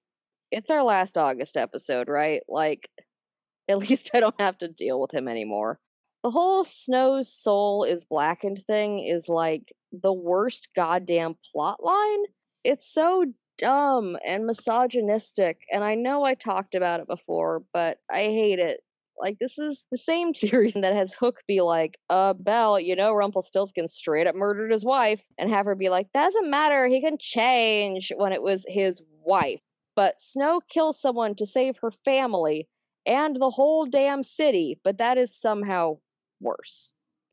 [0.51, 2.43] it's our last August episode, right?
[2.49, 2.89] Like
[3.69, 5.79] at least I don't have to deal with him anymore.
[6.25, 12.25] The whole Snow's soul is blackened thing is like the worst goddamn plot line.
[12.65, 18.23] It's so dumb and misogynistic, and I know I talked about it before, but I
[18.23, 18.81] hate it
[19.21, 23.13] like this is the same series that has Hook be like, uh, Belle, you know,
[23.13, 27.19] Rumpelstiltskin straight up murdered his wife, and have her be like, doesn't matter, he can
[27.19, 29.61] change when it was his wife.
[29.97, 32.69] But Snow kills someone to save her family
[33.05, 35.99] and the whole damn city, but that is somehow
[36.41, 36.93] worse.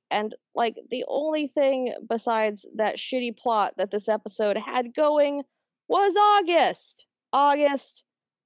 [0.10, 5.44] And like the only thing besides that shitty plot that this episode had going
[5.88, 7.06] was August.
[7.34, 8.04] August.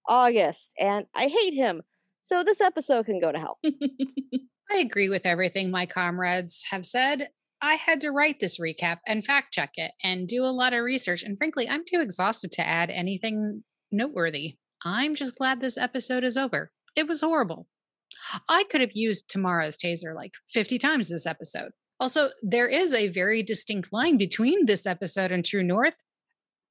[0.08, 0.72] August.
[0.80, 1.84] And I hate him.
[2.30, 3.58] So this episode can go to hell.
[4.72, 7.30] I agree with everything my comrades have said.
[7.60, 10.84] I had to write this recap and fact check it and do a lot of
[10.84, 11.24] research.
[11.24, 14.58] And frankly, I'm too exhausted to add anything noteworthy.
[14.86, 16.72] I'm just glad this episode is over.
[16.96, 17.66] It was horrible.
[18.48, 21.72] I could have used Tamara's taser like 50 times this episode.
[22.00, 26.06] Also, there is a very distinct line between this episode and True North.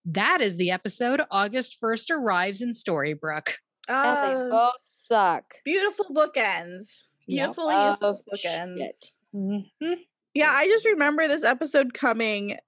[0.04, 3.54] That is the episode August 1st arrives in Storybrooke.
[3.88, 5.54] And they Uh, both suck.
[5.64, 7.02] beautiful bookends.
[7.26, 7.54] Yep.
[7.54, 8.78] Beautiful Oh, useless bookends.
[8.78, 9.12] shit.
[9.34, 10.04] Mhm.
[10.34, 12.58] Yeah, I just remember this episode coming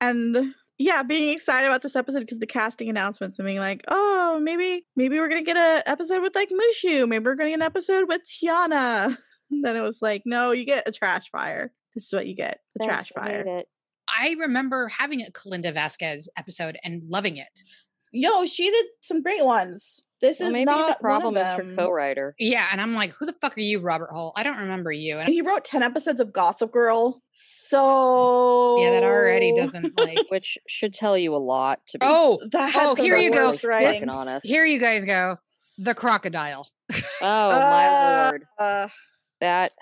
[0.00, 4.38] and yeah, being excited about this episode because the casting announcements and being like, oh,
[4.42, 7.08] maybe maybe we're gonna get an episode with like Mushu.
[7.08, 9.16] Maybe we're gonna get an episode with Tiana.
[9.48, 11.72] And then it was like, no, you get a trash fire.
[11.94, 12.58] This is what you get.
[12.80, 13.58] A trash Thanks, I hate fire.
[13.58, 13.68] it.
[14.08, 17.60] I remember having a Kalinda Vasquez episode and loving it.
[18.10, 20.02] Yo, she did some great ones.
[20.20, 21.76] This Well, is maybe not the problem one is of for them.
[21.76, 22.34] co-writer.
[22.38, 24.32] Yeah, and I'm like, who the fuck are you, Robert Hull?
[24.36, 25.18] I don't remember you.
[25.18, 27.22] And And he wrote 10 episodes of Gossip Girl.
[27.32, 30.18] So yeah, that already doesn't like.
[30.30, 33.46] which should tell you a lot to be Oh, That Oh, here you go.
[33.46, 34.08] worst fucking writing.
[34.08, 34.46] honest.
[34.46, 35.36] here you guys go.
[35.78, 36.68] The crocodile.
[37.20, 38.44] Oh my Uh, lord.
[38.58, 38.88] Uh,
[39.40, 39.72] That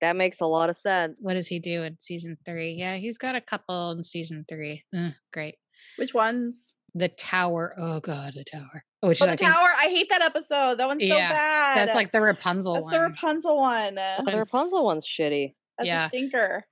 [0.00, 1.18] that makes a lot of sense.
[1.22, 2.70] What does he do in season three?
[2.72, 4.84] Yeah, he's got a couple in season three.
[4.96, 5.56] Uh, great.
[5.96, 6.74] which ones?
[6.94, 7.74] The Tower.
[7.78, 8.84] Oh god, the Tower.
[9.08, 9.68] Which Oh, is the I think Tower.
[9.78, 10.78] I hate that episode.
[10.78, 11.78] That one's Yeah, so bad.
[11.78, 12.92] that's like the Rapunzel that's one.
[12.92, 13.94] the Rapunzel one.
[13.96, 15.54] The Rapunzel one's shitty.
[15.78, 16.06] That's yeah.
[16.06, 16.64] a stinker.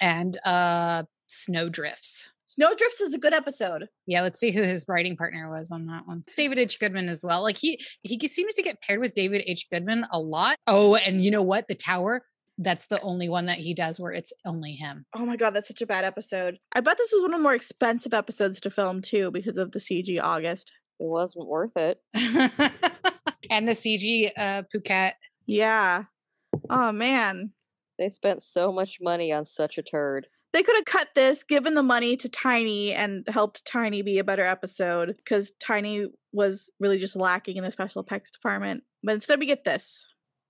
[0.00, 2.30] and uh Snowdrifts.
[2.46, 3.86] Snowdrifts is a good episode.
[4.06, 6.22] Yeah, let's see who his writing partner was on that one.
[6.26, 6.78] It's David H.
[6.80, 7.42] Goodman as well.
[7.42, 9.66] Like he he seems to get paired with David H.
[9.70, 10.56] Goodman a lot.
[10.66, 11.68] Oh, and you know what?
[11.68, 12.22] The Tower.
[12.62, 15.06] That's the only one that he does where it's only him.
[15.14, 16.58] Oh my god, that's such a bad episode.
[16.74, 19.72] I bet this was one of the more expensive episodes to film too because of
[19.72, 20.70] the CG August.
[21.00, 22.00] It wasn't worth it.
[23.50, 25.12] and the CG uh Phuket.
[25.46, 26.04] Yeah.
[26.68, 27.52] Oh man.
[27.98, 30.26] They spent so much money on such a turd.
[30.52, 34.24] They could have cut this, given the money to Tiny, and helped Tiny be a
[34.24, 38.82] better episode because Tiny was really just lacking in the special effects department.
[39.02, 40.04] But instead, we get this.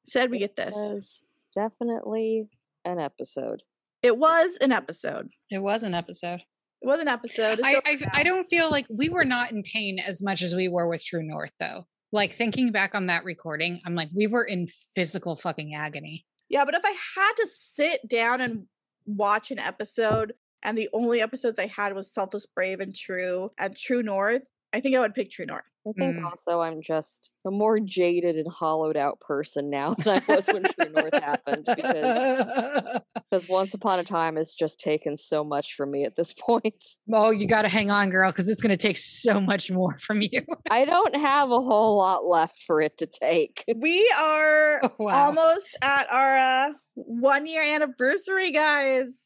[0.07, 0.75] Instead, we It get this.
[0.75, 1.25] was
[1.55, 2.49] definitely
[2.85, 3.63] an episode.
[4.03, 5.29] It was an episode.
[5.51, 6.45] It was an episode.
[6.83, 7.61] It was an episode.
[7.63, 8.35] I, I, I f- I now.
[8.35, 11.23] don't feel like we were not in pain as much as we were with True
[11.23, 11.87] North though.
[12.13, 16.27] Like thinking back on that recording, I'm like, we were in physical fucking agony.
[16.49, 18.65] Yeah, but if I had to sit down and
[19.07, 23.77] watch an episode, and the only episodes I had was Selfless Brave and True and
[23.77, 24.43] True North,
[24.73, 25.65] I think I would pick True North.
[25.87, 26.25] I think Mm.
[26.25, 30.63] also I'm just a more jaded and hollowed out person now than I was when
[30.69, 33.01] True North happened because
[33.31, 36.75] because Once Upon a Time has just taken so much from me at this point.
[37.13, 39.97] oh, you got to hang on, girl, because it's going to take so much more
[39.99, 40.43] from you.
[40.71, 43.65] I don't have a whole lot left for it to take.
[43.75, 45.27] We are Oh, wow.
[45.27, 46.37] almost at our
[46.69, 49.19] uh, one year anniversary, guys.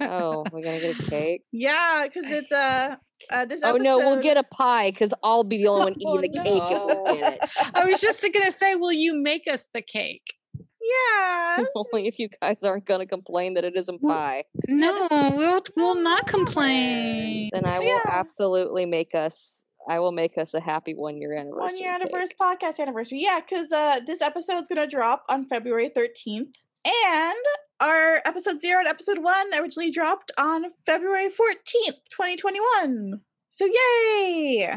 [0.00, 1.42] Oh, we're gonna get a cake.
[1.52, 2.96] Yeah, because it's uh,
[3.30, 6.18] uh this Oh no, we'll get a pie because I'll be the only one Oh,
[6.18, 7.14] eating the cake if we no.
[7.20, 7.50] get it.
[7.74, 10.34] I was just going to say, will you make us the cake?
[10.82, 14.44] Yeah, Only if you guys aren't gonna complain that it isn't pie.
[14.66, 15.06] No,
[15.36, 17.50] we'll we'll not complain.
[17.52, 18.00] Then I will Yeah.
[18.08, 19.64] absolutely make us.
[19.88, 21.60] I will make us a happy one year anniversary.
[21.60, 22.02] one year cake.
[22.08, 23.18] anniversary podcast anniversary.
[23.20, 26.54] Yeah, because uh, this episode's gonna drop on February thirteenth,
[26.84, 27.38] and
[27.80, 33.20] our episode zero and episode one originally dropped on February fourteenth, twenty twenty one.
[33.48, 34.74] So yay!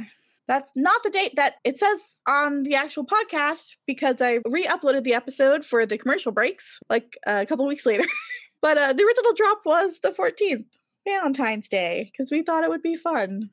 [0.47, 5.13] That's not the date that it says on the actual podcast because I re-uploaded the
[5.13, 8.03] episode for the commercial breaks like a couple weeks later.
[8.61, 10.67] but uh, the original drop was the fourteenth,
[11.07, 13.51] Valentine's Day, because we thought it would be fun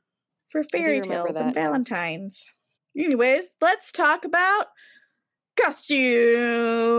[0.49, 1.55] for fairy tales and.
[1.55, 2.45] Valentines.
[2.99, 4.67] Anyways, let's talk about
[5.61, 6.91] costumes.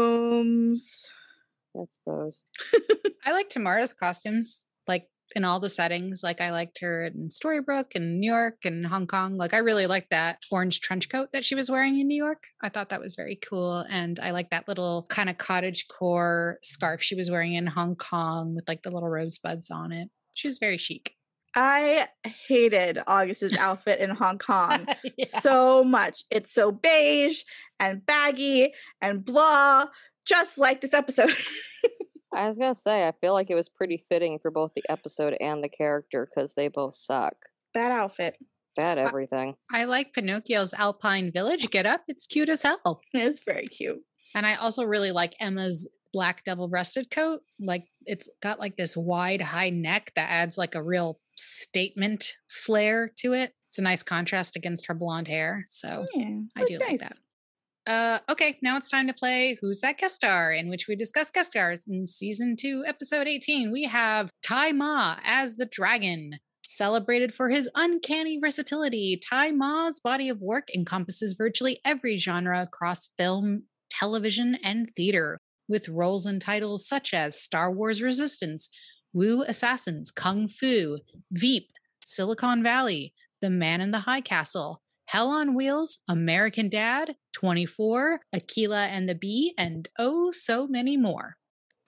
[1.76, 2.46] I suppose.
[3.26, 6.22] I like Tamara's costumes, like in all the settings.
[6.24, 9.38] Like I liked her in Storybrooke and New York and Hong Kong.
[9.38, 12.44] Like I really liked that orange trench coat that she was wearing in New York.
[12.62, 13.86] I thought that was very cool.
[13.90, 17.96] And I like that little kind of cottage core scarf she was wearing in Hong
[17.96, 20.10] Kong with like the little rosebuds on it.
[20.34, 21.14] She was very chic.
[21.54, 22.08] I
[22.48, 25.40] hated August's outfit in Hong Kong Yeah.
[25.42, 26.24] so much.
[26.32, 27.42] It's so beige
[27.78, 29.86] and baggy and blah,
[30.26, 31.34] just like this episode.
[32.34, 35.36] I was gonna say I feel like it was pretty fitting for both the episode
[35.42, 37.36] and the character because they both suck.
[37.74, 38.38] Bad outfit.
[38.76, 39.56] Bad everything.
[39.72, 42.04] I like Pinocchio's Alpine Village get up.
[42.08, 43.02] It's cute as hell.
[43.14, 44.00] It's very cute.
[44.34, 47.42] And I also really like Emma's black double breasted coat.
[47.60, 53.12] Like it's got like this wide high neck that adds like a real statement flair
[53.18, 53.54] to it.
[53.68, 55.64] It's a nice contrast against her blonde hair.
[55.68, 57.18] So Yeah, I it's do like that.
[57.88, 61.32] Uh, okay, now it's time to play Who's That Guest Star, in which we discuss
[61.32, 63.72] guest stars in season two, episode 18.
[63.72, 66.38] We have Tzi Ma as the dragon.
[66.64, 73.10] Celebrated for his uncanny versatility, Tzi Ma's body of work encompasses virtually every genre across
[73.18, 78.70] film, television, and theater, with roles and titles such as Star Wars Resistance,
[79.12, 81.00] Wu Assassins, Kung Fu,
[81.32, 81.70] Veep,
[82.06, 88.88] Silicon Valley, The Man in the High Castle, Hell on Wheels, American Dad, 24, Akeelah
[88.88, 91.36] and the Bee, and oh, so many more.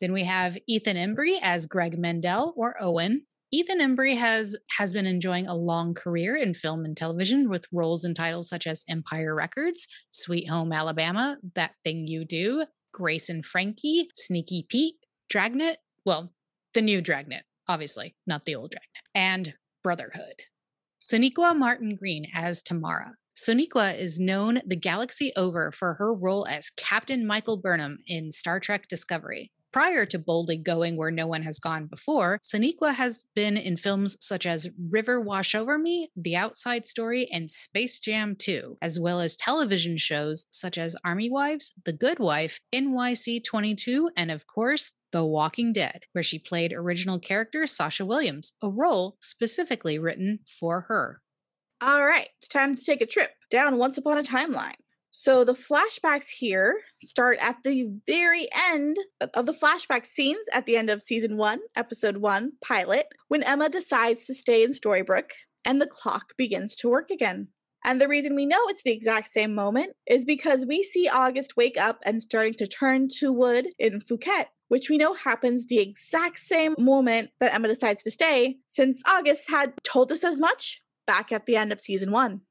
[0.02, 3.26] Then we have Ethan Embry as Greg Mendel or Owen.
[3.54, 8.04] Ethan Embry has has been enjoying a long career in film and television with roles
[8.04, 13.46] and titles such as Empire Records, Sweet Home Alabama, That Thing You Do, Grace and
[13.46, 14.96] Frankie, Sneaky Pete,
[15.30, 16.34] Dragnet, well,
[16.74, 19.06] the new Dragnet, obviously, not the old Dragnet.
[19.16, 20.42] and Brotherhood.
[21.04, 23.16] Sonequa Martin Green as Tamara.
[23.36, 28.58] Sonequa is known the galaxy over for her role as Captain Michael Burnham in Star
[28.62, 29.52] Trek Discovery.
[29.74, 34.16] Prior to boldly going where no one has gone before, Sonequa has been in films
[34.22, 39.20] such as River Wash Over Me, The Outside Story, and Space Jam 2, as well
[39.20, 44.94] as television shows such as Army Wives, The Good Wife, NYC 22, and of course,
[45.14, 50.82] The Walking Dead, where she played original character Sasha Williams, a role specifically written for
[50.82, 51.22] her.
[51.80, 54.74] All right, it's time to take a trip down Once Upon a Timeline.
[55.12, 58.98] So the flashbacks here start at the very end
[59.36, 63.70] of the flashback scenes at the end of season one, episode one, pilot, when Emma
[63.70, 65.34] decides to stay in Storybrooke
[65.64, 67.50] and the clock begins to work again.
[67.86, 71.58] And the reason we know it's the exact same moment is because we see August
[71.58, 75.78] wake up and starting to turn to wood in Phuket, which we know happens the
[75.78, 80.82] exact same moment that Emma decides to stay, since August had told us as much
[81.06, 82.42] back at the end of season one.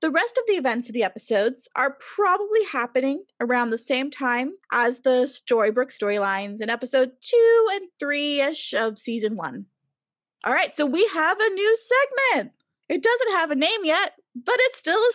[0.00, 4.54] The rest of the events of the episodes are probably happening around the same time
[4.72, 9.66] as the Storybrooke storylines in episode two and three ish of season one.
[10.42, 12.50] All right, so we have a new segment.
[12.88, 15.12] It doesn't have a name yet, but it's still a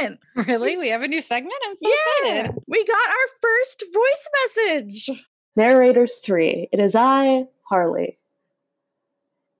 [0.00, 0.20] segment.
[0.48, 0.76] Really?
[0.76, 1.54] We have a new segment?
[1.64, 2.58] I'm so yeah, excited.
[2.66, 5.24] we got our first voice message.
[5.54, 6.68] Narrators 3.
[6.72, 8.18] It is I, Harley.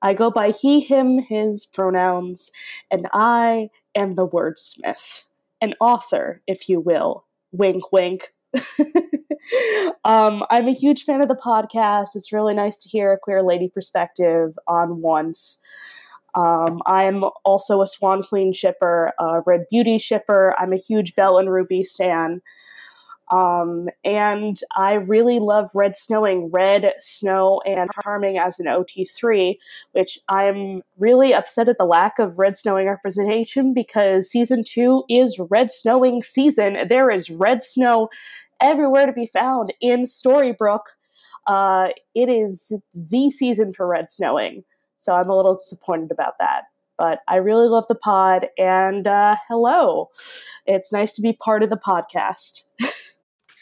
[0.01, 2.51] I go by he, him, his pronouns,
[2.91, 5.25] and I am the wordsmith,
[5.61, 7.25] an author, if you will.
[7.53, 8.33] Wink, wink.
[10.05, 12.09] um, I'm a huge fan of the podcast.
[12.15, 15.61] It's really nice to hear a queer lady perspective on once.
[16.35, 20.55] Um, I'm also a Swan Queen shipper, a Red Beauty shipper.
[20.59, 22.41] I'm a huge Belle and Ruby stan.
[23.33, 29.57] Um, and I really love Red Snowing, Red, Snow, and Charming as an OT3,
[29.93, 35.41] which I'm really upset at the lack of Red Snowing representation because season two is
[35.49, 36.77] Red Snowing season.
[36.89, 38.11] There is red snow
[38.61, 40.93] everywhere to be found in Storybrooke.
[41.47, 44.63] Uh, it is the season for Red Snowing.
[44.97, 46.65] So I'm a little disappointed about that.
[46.99, 50.11] But I really love the pod, and uh, hello.
[50.67, 52.65] It's nice to be part of the podcast.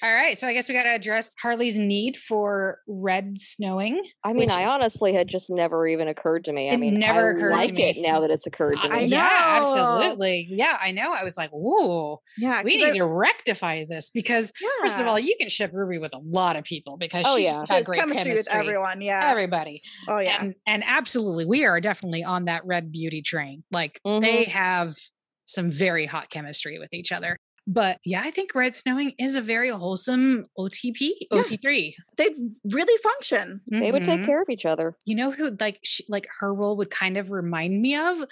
[0.02, 0.36] All right.
[0.38, 4.02] So I guess we got to address Harley's need for red snowing.
[4.24, 6.70] I mean, Which- I honestly had just never even occurred to me.
[6.70, 7.82] I It mean, never I occurred to me.
[7.90, 8.96] it now that it's occurred to me.
[8.96, 9.28] I Yeah,
[9.58, 10.46] absolutely.
[10.50, 11.12] Yeah, I know.
[11.12, 15.18] I was like, ooh, Yeah, we need I- to rectify this because, first of all,
[15.18, 17.52] you can ship Ruby with a lot of people because Oh, she's yeah.
[17.52, 18.58] just She got has great chemistry, chemistry.
[18.58, 19.00] with everyone.
[19.02, 19.28] Yeah.
[19.30, 19.80] Everybody.
[20.08, 20.38] oh yeah.
[20.40, 23.64] And, and absolutely, we are definitely on that red beauty train.
[23.70, 24.50] Like they mm-hmm.
[24.50, 24.94] have
[25.44, 27.36] some very hot chemistry with each other.
[27.66, 31.42] But yeah, I think red snowing is a very wholesome OTP, Yeah.
[31.42, 31.94] OT3.
[32.16, 32.28] they
[32.64, 33.60] really function.
[33.68, 34.26] They would take Mhm.
[34.26, 34.96] care of each other.
[35.04, 38.24] You know who like she, like her role would kind of remind me of,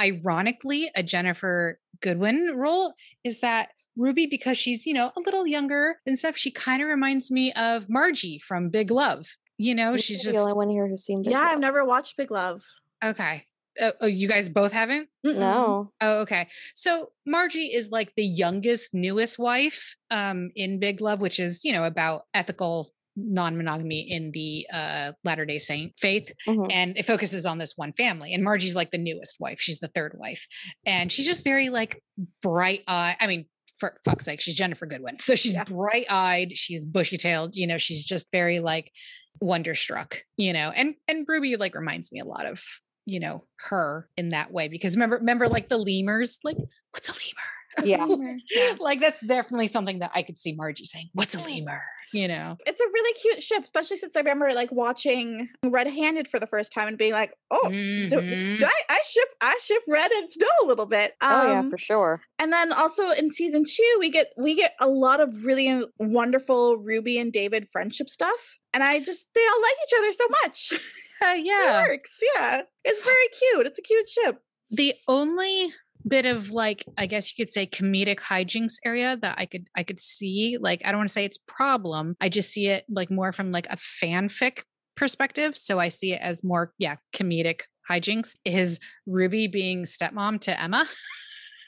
[0.00, 6.00] ironically, a Ginnifer Goodwin role is that Ruby because she's you know a little younger
[6.06, 6.36] and stuff.
[6.36, 9.26] She kind of reminds me of Margie from Big Love.
[9.58, 11.22] You know, You're she's the just only one here who's seen.
[11.22, 12.62] Big yeah, I've never watched Big Love.
[13.04, 13.47] okay.
[13.80, 15.08] Uh, oh, you guys both haven't.
[15.24, 15.36] Mm-mm.
[15.38, 15.92] No.
[16.00, 16.48] Oh, okay.
[16.74, 21.72] So Margie is like the youngest, newest wife um, in Big Love, which is you
[21.72, 26.32] know about ethical non-monogamy in the uh, Latter Day Saint faith.
[26.46, 26.70] Mhm.
[26.72, 29.88] and it focuses on this one family and margie's like the newest wife she's the
[29.88, 30.46] third wife
[30.86, 32.00] and she's just very like
[32.42, 33.46] bright eye i mean
[33.80, 35.64] for fuck's sake she's ginnifer goodwin so she's Yeah.
[35.64, 38.92] bright eyed she's bushy tailed you know she's just very like
[39.40, 42.62] wonderstruck you know and and ruby like reminds me a lot of
[43.08, 46.56] you know her in that way because remember remember like the lemurs like
[46.92, 48.36] what's a lemur Yeah.
[48.54, 48.74] Yeah.
[48.80, 51.80] like that's definitely something that i could see margie saying what's a lemur
[52.12, 56.26] you know It's a really cute ship, especially since I remember like watching Red Handed
[56.26, 58.58] for the first time and being like, "Oh, do, Mhm.
[58.60, 61.70] do I, I ship I ship Red and Snow a little bit." Oh yeah, Um,
[61.70, 62.22] for sure.
[62.38, 65.84] and then also in season two, we get we get a lot of really uh,
[65.98, 68.40] wonderful Ruby and David friendship stuff,
[68.72, 70.72] and I just they all like each other so much.
[71.24, 72.62] Uh, it yeah works, yeah.
[72.84, 73.66] It's very cute.
[73.66, 74.38] It's a cute ship.
[74.70, 75.72] the only
[76.06, 79.82] bit of like i guess you could say comedic hijinks area that i could i
[79.82, 83.10] could see like i don't want to say it's problem i just see it like
[83.10, 84.62] more from like a fanfic
[84.94, 90.58] perspective so i see it as more yeah comedic hijinks is ruby being stepmom to
[90.58, 90.86] emma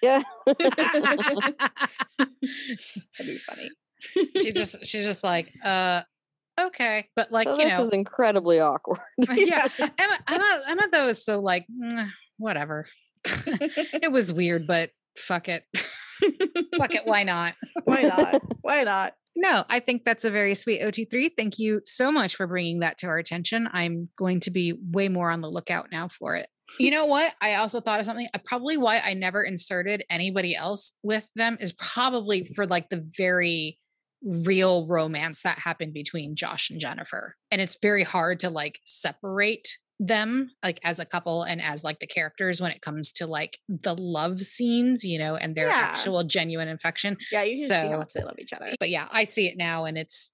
[0.02, 0.22] Yeah.
[0.46, 2.30] That'd
[3.18, 3.70] be funny.
[4.36, 6.02] she just she's just like uh
[6.58, 9.00] okay but like so you this know is incredibly awkward.
[9.34, 12.86] yeah emma emma emma though is so like "Mm, whatever
[13.24, 15.64] it was weird but fuck it
[16.76, 18.42] fuck it why not Why not?
[18.62, 19.14] Why not?
[19.36, 21.30] No, I think that's a very sweet OT3.
[21.36, 23.68] Thank you so much for bringing that to our attention.
[23.72, 26.46] I'm going to be way more on the lookout now for it.
[26.78, 27.32] You know what?
[27.40, 28.28] I also thought of something.
[28.32, 33.04] Uh, probably why I never inserted anybody else with them is probably for like the
[33.16, 33.78] very
[34.22, 37.30] real romance that happened between Josh and Ginnifer.
[37.50, 39.68] And it's very hard to like separate
[40.02, 43.58] them like as a couple and as like the characters when it comes to like
[43.68, 45.74] the love scenes, you know, and their Yeah.
[45.74, 47.18] actual genuine affection.
[47.30, 48.72] Yeah, you can see how So- much they love each other.
[48.80, 50.32] But yeah, I see it now and it's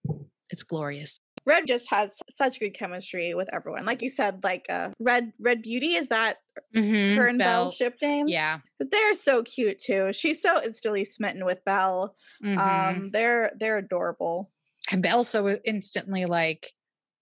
[0.51, 1.19] it's glorious.
[1.47, 3.85] Red just has such good chemistry with everyone.
[3.85, 6.39] Like you said, like uh Red Red Beauty, is that
[6.75, 7.19] Mm-hmm.
[7.19, 8.29] her and Belle, ship name?
[8.29, 8.59] Yeah.
[8.79, 10.11] Because they're so cute too.
[10.15, 12.15] She's so instantly smitten with Belle.
[12.43, 12.57] mhm.
[12.59, 14.51] Um, they're they're adorable.
[14.91, 16.73] and Belle's so instantly like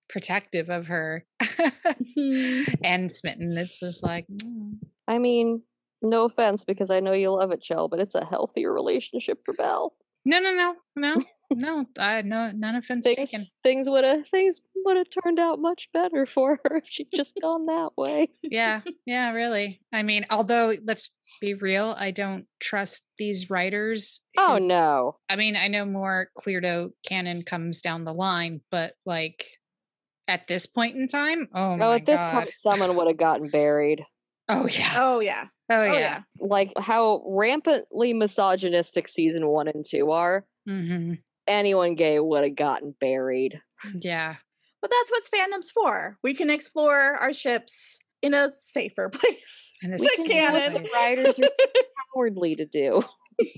[0.08, 1.24] protective of her
[2.84, 3.56] and smitten.
[3.58, 4.74] It's just like mm.
[5.06, 5.62] I mean,
[6.02, 9.52] no offense because I know you love it, Chell, but it's a healthier relationship for
[9.54, 9.94] Belle.
[10.24, 11.16] no, no, no, no,
[11.56, 11.86] no.
[11.98, 13.46] I no none offense Things taken.
[13.62, 17.34] things would have things would have turned out much better for her if she'd just
[17.40, 18.28] gone that way.
[18.42, 19.80] Yeah, yeah, really.
[19.92, 24.20] I mean, although let's be real, I don't trust these writers.
[24.38, 25.16] Oh who- no.
[25.28, 29.44] I mean, I know more Queerdo canon comes down the line, but like
[30.28, 32.32] at this point in time, oh Oh, my at this god.
[32.32, 34.04] point someone would have gotten buried.
[34.48, 34.92] oh yeah.
[34.96, 35.44] Oh yeah.
[35.70, 35.92] Oh, Oh yeah.
[35.98, 36.20] yeah.
[36.40, 40.44] Like how rampantly misogynistic season one and two are.
[40.66, 41.14] hmm
[41.46, 43.60] Anyone gay would have gotten buried.
[44.00, 44.36] Yeah.
[44.80, 46.18] But that's what fandom's for.
[46.22, 49.72] We can explore our ships in a safer place.
[49.82, 50.72] And a Like canon.
[50.72, 50.92] place.
[50.94, 51.48] Writers are
[52.14, 53.02] cowardly to do.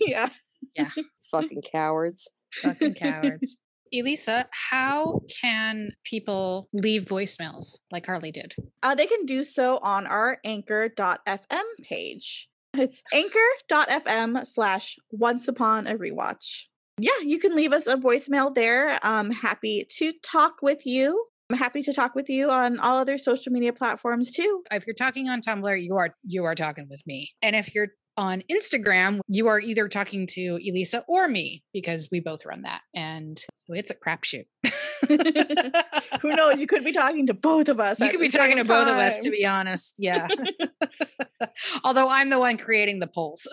[0.00, 0.28] Yeah.
[0.74, 0.90] Yeah.
[1.30, 2.28] Fucking cowards.
[2.62, 3.58] Fucking cowards.
[3.92, 8.54] Elisa, how can people leave voicemails like Harley did?
[8.82, 12.48] Uh, they can do so on our anchor.fm page.
[12.74, 16.64] It's anchor.fm slash once upon a rewatch.
[16.98, 18.98] Yeah, you can leave us a voicemail there.
[19.02, 21.26] I'm happy to talk with you.
[21.50, 24.62] I'm happy to talk with you on all other social media platforms too.
[24.70, 27.30] If you're talking on Tumblr, you are you are talking with me.
[27.42, 32.20] And if you're on Instagram, you are either talking to Elisa or me because we
[32.20, 32.80] both run that.
[32.94, 34.46] And so it's a crapshoot.
[36.22, 36.58] Who knows?
[36.60, 38.00] You could be talking to both of us.
[38.00, 39.96] You could be talking to same both of us, to be honest.
[39.98, 40.28] Yeah.
[41.84, 43.46] Although I'm the one creating the polls.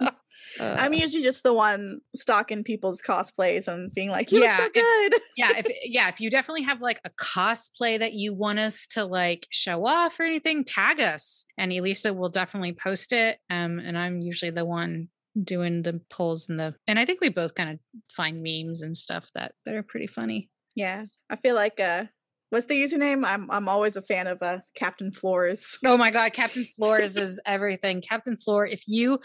[0.00, 0.10] I'm
[0.58, 4.74] Uh, I'm usually just the one stalking people's cosplays and being like, "You Yeah, look
[4.76, 8.34] so if- good." yeah if yeah if you definitely have like a cosplay that you
[8.34, 13.12] want us to like show off or anything tag us and elisa will definitely post
[13.12, 15.08] it um and i'm usually the one
[15.44, 17.78] doing the polls and the and i think we both kind of
[18.12, 22.04] find memes and stuff that that are pretty funny Yeah, I feel like uh,
[22.50, 23.24] what's the username?
[23.24, 25.78] I'm I'm always a fan of uh, Captain Floors.
[25.84, 29.18] oh my god captain floors is everything captain floor if you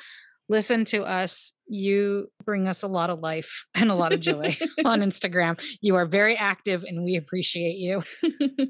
[0.49, 4.55] listen to us you bring us a lot of life and a lot of joy
[4.85, 8.03] on instagram you are very active and we appreciate you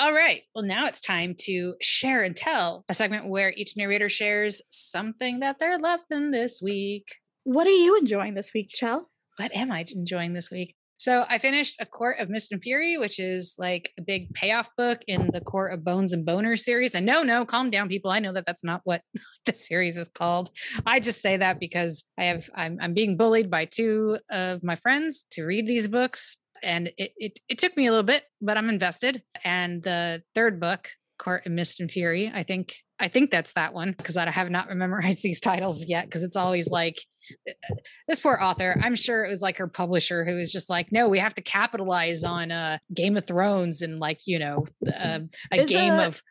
[0.00, 0.42] All right.
[0.54, 5.38] Well, now it's time to share and tell, a segment where each narrator shares something
[5.38, 7.06] that they're loving this week.
[7.44, 9.08] what are you enjoying this week, Chell?
[9.36, 10.74] What am I enjoying this week?
[10.96, 14.68] So I finished A Court of Mist and Fury, which is like a big payoff
[14.76, 16.94] book in the Court of Bones and Boner series.
[16.94, 18.10] And no, no, calm down, people.
[18.10, 19.02] I know that that's not what
[19.46, 20.50] the series is called.
[20.86, 24.76] I just say that because I have I'm, I'm being bullied by two of my
[24.76, 28.56] friends to read these books, and it, it it took me a little bit, but
[28.56, 29.22] I'm invested.
[29.44, 30.88] And the third book,
[31.18, 34.50] Court of Mist and Fury, I think I think that's that one because I have
[34.50, 36.96] not memorized these titles yet because it's always like
[38.08, 41.08] this poor author i'm sure it was like her publisher who was just like no
[41.08, 45.20] we have to capitalize on uh game of thrones and like you know uh,
[45.52, 46.22] a Is game the- of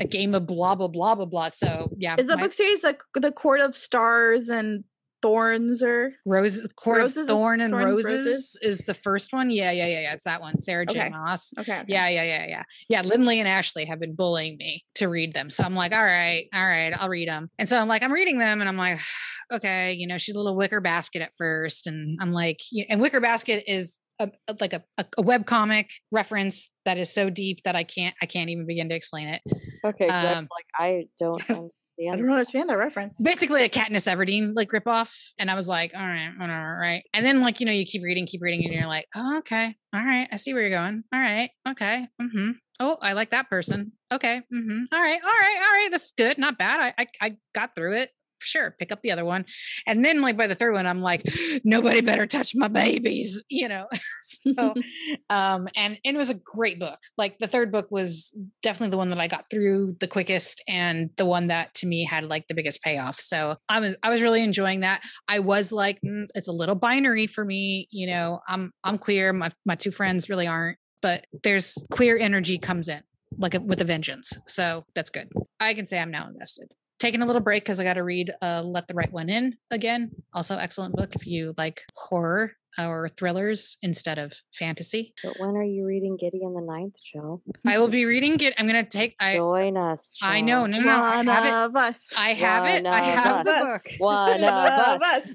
[0.00, 1.46] a game of blah blah blah blah blah.
[1.48, 4.82] So yeah Is the my- book series like the Court of Stars and
[5.22, 8.58] Thorns or rose court Roses of thorn and Thorn roses, Roses?
[8.60, 11.10] is the first one yeah yeah yeah yeah it's that one sarah j Okay.
[11.10, 11.72] maas okay?
[11.80, 11.84] okay.
[11.88, 15.48] yeah yeah yeah yeah yeah lindley and ashley have been bullying me to read them
[15.48, 18.12] so i'm like all right all right i'll read them and so i'm like i'm
[18.12, 18.98] reading them and i'm like
[19.52, 22.58] okay you know she's a little wicker basket at first and i'm like
[22.88, 27.12] and wicker basket is a, a- like a, a, a web comic reference that is
[27.12, 29.40] so deep that i can't i can't even begin to explain it
[29.84, 31.42] Okay, I'm Um, like I don't
[32.00, 33.20] I don't understand that reference.
[33.20, 35.12] basically a Katniss Everdeen like ripoff.
[35.38, 37.04] And I was like, all right, whatever, right.
[37.14, 39.76] And then like, you know, you keep reading, keep reading, and you're like, oh, okay.
[39.94, 40.26] All right.
[40.32, 41.04] I see where you're going.
[41.12, 41.50] All right.
[41.68, 42.06] Okay.
[42.20, 42.50] Mm-hmm.
[42.80, 43.92] Oh, I like that person.
[44.10, 44.40] Okay.
[44.52, 44.84] Mm-hmm.
[44.92, 45.20] All right.
[45.22, 45.58] All right.
[45.62, 45.88] All right.
[45.90, 46.38] This is good.
[46.38, 46.80] Not bad.
[46.80, 48.10] I, I I got through it.
[48.42, 48.74] Sure.
[48.78, 49.44] Pick up the other one.
[49.86, 51.24] And then like by the third one, I'm like,
[51.64, 53.86] nobody better touch my babies, you know.
[54.30, 54.52] so
[55.30, 58.96] um and, and it was a great book like the third book was definitely the
[58.96, 62.46] one that i got through the quickest and the one that to me had like
[62.48, 66.26] the biggest payoff so i was i was really enjoying that i was like mm,
[66.34, 70.28] it's a little binary for me you know i'm i'm queer my, my two friends
[70.28, 73.02] really aren't but there's queer energy comes in
[73.38, 74.36] like a, with a vengeance.
[74.46, 75.30] So that's good.
[75.60, 76.72] I can say I'm now invested.
[77.02, 79.56] Taking a little break because I got to read uh, Let the Right One In
[79.72, 80.12] again.
[80.32, 85.12] Also, excellent book if you like horror or thrillers instead of fantasy.
[85.24, 87.42] But when are you reading Gideon the Ninth, Joe?
[87.66, 88.54] I will be reading it.
[88.56, 89.16] I'm gonna take.
[89.18, 90.16] I Join us.
[90.22, 90.60] I know.
[90.60, 90.66] Joe.
[90.66, 90.92] No, no, no.
[91.02, 91.52] I One have it.
[91.52, 92.08] of us.
[92.16, 92.86] I have it.
[92.86, 93.82] I of have the book.
[93.98, 95.28] One of us.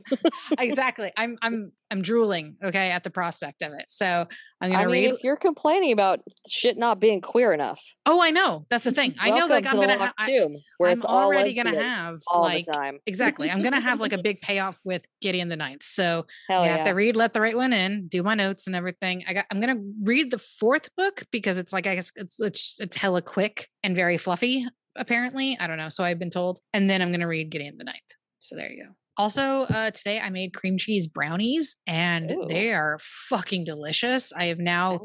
[0.57, 1.11] exactly.
[1.17, 3.85] I'm I'm I'm drooling, okay, at the prospect of it.
[3.87, 4.27] So
[4.61, 8.21] I'm gonna I mean, read if you're complaining about shit not being queer enough, Oh,
[8.21, 8.63] I know.
[8.69, 9.15] That's the thing.
[9.19, 12.41] I know like I'm gonna ha- locked I, tomb, where I'm already gonna have all
[12.43, 12.99] like the time.
[13.05, 13.49] exactly.
[13.49, 15.83] I'm gonna have like a big payoff with Gideon the Ninth.
[15.83, 16.75] So Hell I yeah.
[16.77, 19.23] have to read Let the Right One In, do my notes and everything.
[19.27, 22.79] I got I'm gonna read the fourth book because it's like I guess it's it's
[22.79, 24.65] it's hella quick and very fluffy,
[24.95, 25.57] apparently.
[25.59, 25.89] I don't know.
[25.89, 26.59] So I've been told.
[26.73, 27.97] And then I'm gonna read Gideon the Ninth.
[28.39, 28.91] So there you go.
[29.17, 32.45] Also, uh, today I made cream cheese brownies and Ooh.
[32.47, 34.31] they are fucking delicious.
[34.31, 34.99] I have now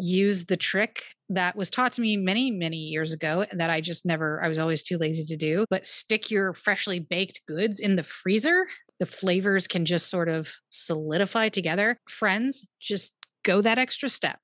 [0.00, 4.06] used the trick that was taught to me many many years ago that i just
[4.06, 7.96] never i was always too lazy to do but stick your freshly baked goods in
[7.96, 8.64] the freezer
[9.00, 13.12] the flavors can just sort of solidify together friends just
[13.44, 14.38] go that extra step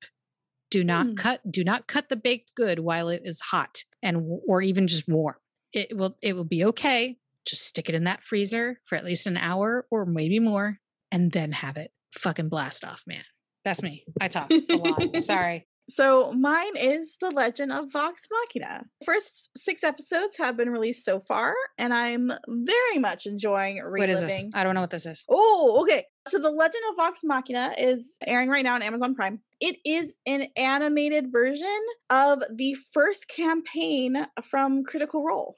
[0.73, 1.15] do not Hmm.
[1.15, 4.17] cut do not cut the baked good while it is hot and
[4.49, 5.37] or even just warm
[5.73, 9.27] it will it will be okay just stick it in that freezer for at least
[9.27, 10.79] an hour or maybe more
[11.11, 13.25] and then have it fucking blast off man
[13.65, 18.85] that's me i talked a lot sorry So mine is The Legend of Vox Machina.
[19.05, 23.99] First six episodes have been released so far, and I'm very much enjoying reliving.
[23.99, 24.45] What is this?
[24.55, 25.25] I don't know what this is.
[25.29, 26.07] Oh, okay.
[26.29, 29.41] So The Legend of Vox Machina is airing right now on Amazon Prime.
[29.61, 31.67] It is an animated version
[32.09, 35.57] of the first campaign from Critical Role.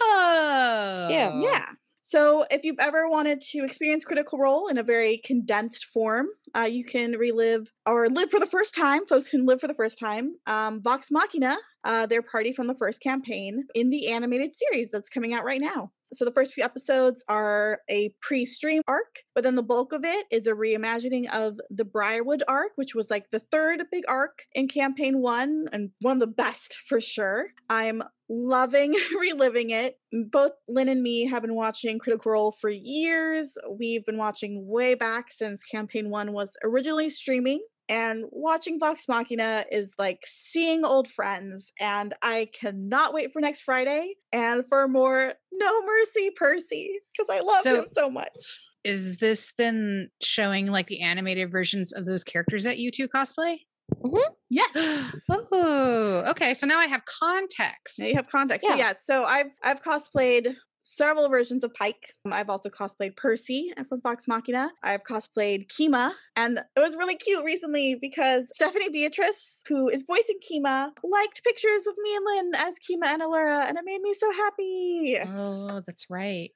[0.00, 1.08] Oh.
[1.40, 1.64] Yeah.
[2.02, 6.62] So if you've ever wanted to experience Critical Role in a very condensed form, uh,
[6.62, 9.06] you can relive or live for the first time.
[9.06, 10.36] Folks can live for the first time.
[10.46, 15.10] Um, Vox Machina, uh, their party from the first campaign in the animated series that's
[15.10, 15.92] coming out right now.
[16.12, 20.26] So the first few episodes are a pre-stream arc, but then the bulk of it
[20.30, 24.68] is a reimagining of the Briarwood arc, which was like the third big arc in
[24.68, 27.48] campaign one and one of the best for sure.
[27.68, 29.98] I'm loving reliving it.
[30.12, 33.56] Both Lynn and me have been watching Critical Role for years.
[33.70, 37.62] We've been watching way back since campaign one was originally streaming.
[37.88, 43.62] And watching Vox Machina is like seeing old friends, and I cannot wait for next
[43.62, 48.60] Friday and for more No Mercy Percy because I love So- him so much.
[48.84, 53.56] Is this then showing like the animated versions of those characters that you two cosplay?
[53.92, 54.32] Mm-hmm.
[54.50, 54.70] Yes.
[55.28, 56.54] oh, okay.
[56.54, 57.98] So now I have context.
[58.00, 58.66] Now you have context.
[58.66, 58.78] So Yeah.
[58.78, 60.54] yeah, so I've I've cosplayed
[60.88, 62.14] several versions of Pike.
[62.24, 64.70] Um, I've also cosplayed Percy uh, from Vox Machina.
[64.82, 70.38] I've cosplayed Kima, and it was really cute recently because Stephanie Beatriz, who is voicing
[70.50, 74.14] Kima, liked pictures of me and Lynn as Kima and Allura, and it made me
[74.14, 75.18] so happy.
[75.26, 76.50] Oh, that's right.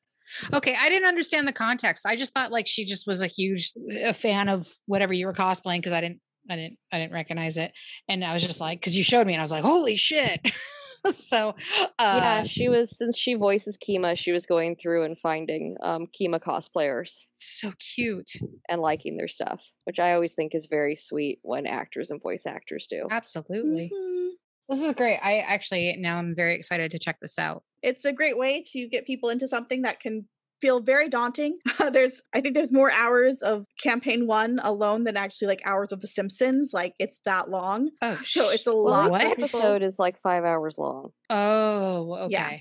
[0.53, 2.07] Okay, I didn't understand the context.
[2.07, 3.73] I just thought like she just was a huge
[4.03, 7.59] a fan of whatever you were cosplaying because I didn't I didn't I didn't recognize
[7.59, 7.73] it.
[8.09, 10.41] And I was just like cuz you showed me and I was like, "Holy shit."
[11.11, 11.55] so,
[11.99, 16.07] uh yeah, she was since she voices Kima, she was going through and finding um,
[16.07, 18.33] Kima cosplayers so cute.
[18.69, 22.47] and liking their stuff, which I always think is very sweet when actors and voice
[22.47, 23.07] actors do.
[23.11, 23.91] Absolutely.
[23.95, 24.31] Mhm.
[24.69, 25.19] This is great.
[25.23, 27.65] I actually now I'm very excited to check this out.
[27.83, 30.29] It's a great way to get people into something that can
[30.63, 31.59] feel very daunting.
[31.93, 36.01] there's I think there's more hours of campaign 1 alone than actually like hours of
[36.01, 36.71] the Simpsons.
[36.73, 37.91] Like it's that long.
[38.01, 39.11] Oh, So it's sh- a Well, lot.
[39.11, 39.21] What?
[39.21, 39.45] for each people.
[39.61, 41.11] episode is like five hours long.
[41.29, 42.33] Oh, okay.
[42.33, 42.59] Yeah.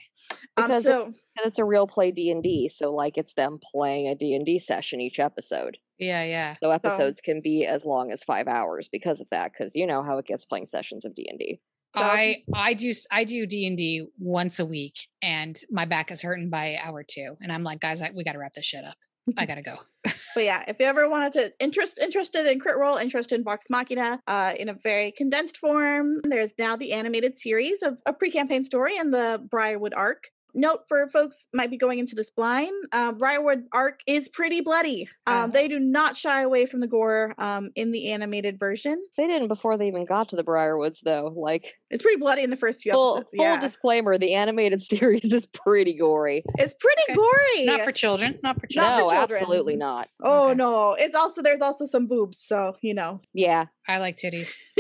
[0.58, 3.34] Um, because so it's, and it's a real play D and D, so like it's
[3.36, 5.78] them playing a D and D session each episode.
[6.00, 6.56] Yeah, yeah.
[6.64, 9.52] So episodes can be as long as five hours because of that.
[9.52, 11.60] Because you know how it gets playing sessions of D and D.
[11.94, 16.12] so I I do I do D and D once a week, and my back
[16.12, 18.66] is hurting by hour two, and I'm like, guys, I, we got to wrap this
[18.66, 18.96] shit up.
[19.38, 19.78] I gotta go.
[20.34, 23.66] But yeah, if you ever wanted to interest interested in crit roll, interested in Vox
[23.70, 28.64] Machina, uh, in a very condensed form, there's now the animated series of a pre-campaign
[28.64, 30.30] story and the Briarwood arc.
[30.54, 35.08] Note for folks might be going into this blind, uh, Briarwood arc is pretty bloody.
[35.28, 35.54] Um, Oh.
[35.54, 39.02] They do not shy away from the gore um, in the animated version.
[39.18, 41.34] They didn't before they even got to the Briarwoods, though.
[41.36, 43.36] Like It's pretty bloody in the first few full episodes.
[43.36, 46.44] full yeah, disclaimer: the animated series is pretty gory.
[46.58, 47.16] it's pretty Okay.
[47.16, 47.66] gory.
[47.66, 48.40] Not for children.
[48.44, 48.98] Not for children.
[49.00, 49.40] no, for children.
[49.42, 50.08] absolutely not.
[50.24, 50.56] oh Okay.
[50.56, 53.22] no, it's also there's also some boobs, so you know.
[53.34, 54.54] Yeah, I like titties.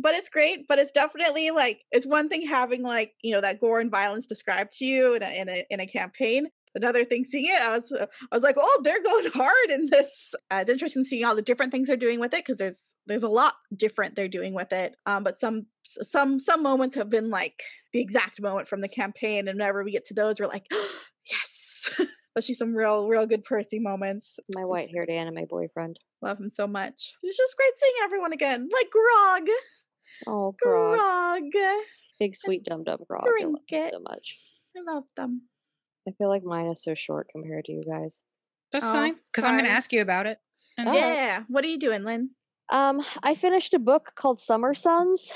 [0.00, 0.66] but it's great.
[0.68, 4.26] But it's definitely like it's one thing having like you know that gore and violence
[4.26, 6.48] described to you in a in a in a campaign.
[6.74, 7.60] another thing seeing it.
[7.60, 10.34] I was uh, I was like, oh, they're going hard in this.
[10.50, 13.22] Uh, it's interesting seeing all the different things they're doing with it because there's there's
[13.22, 14.96] a lot different they're doing with it.
[15.06, 17.62] Um, but some some some moments have been like
[17.92, 20.66] the exact moment from the campaign, and whenever we get to those, we're like,
[21.30, 21.90] yes.
[22.36, 24.38] Especially some real real good Percy moments.
[24.54, 25.98] My white haired anime boyfriend.
[26.22, 27.14] Love him so much.
[27.22, 29.48] It's just great seeing everyone again, like Grog.
[30.26, 30.98] Oh, Grog.
[30.98, 31.74] Grog.
[32.18, 33.24] Big sweet dum dum Grog.
[33.26, 34.36] I love him so much.
[34.78, 35.42] I love them.
[36.06, 38.22] I feel like mine is so short compared to you guys.
[38.72, 40.38] That's Oh, fine because I'm going to ask you about it.
[40.76, 40.92] And- Oh.
[40.94, 41.44] Yeah.
[41.48, 42.30] What are you doing, Lynn?
[42.70, 45.32] Um, I finished a book called Summer Sons,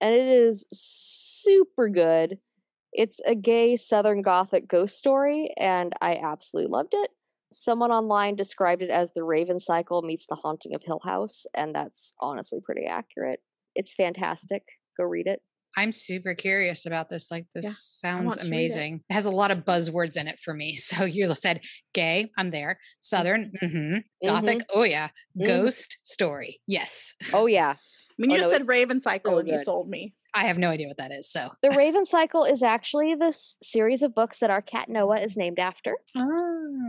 [0.00, 2.38] and it is super good.
[2.92, 7.10] It's a gay Southern Gothic ghost story, and I absolutely loved it.
[7.52, 11.74] Someone online described it as the Raven Cycle meets the Haunting of Hill House, and
[11.74, 13.40] that's honestly pretty accurate.
[13.74, 14.66] It's fantastic.
[14.96, 15.42] Go read it.
[15.76, 17.30] I'm super curious about this.
[17.30, 18.56] Like, this sounds want to read it.
[18.56, 19.00] amazing.
[19.08, 19.12] It.
[19.12, 20.76] has a lot of buzzwords in it for me.
[20.90, 21.60] So you said
[21.94, 22.78] gay, I'm there.
[23.00, 24.26] Southern, mm-hmm.
[24.26, 25.08] Gothic, oh yeah.
[25.38, 25.46] Mhm.
[25.46, 27.14] Ghost story, yes.
[27.32, 27.76] Oh yeah, I
[28.18, 30.14] mean, Oh, you just no, said Raven Cycle so and you sold me.
[30.34, 31.28] I have no idea what that is.
[31.30, 35.36] So, the Raven Cycle is actually this series of books that our cat Noah is
[35.36, 35.96] named after.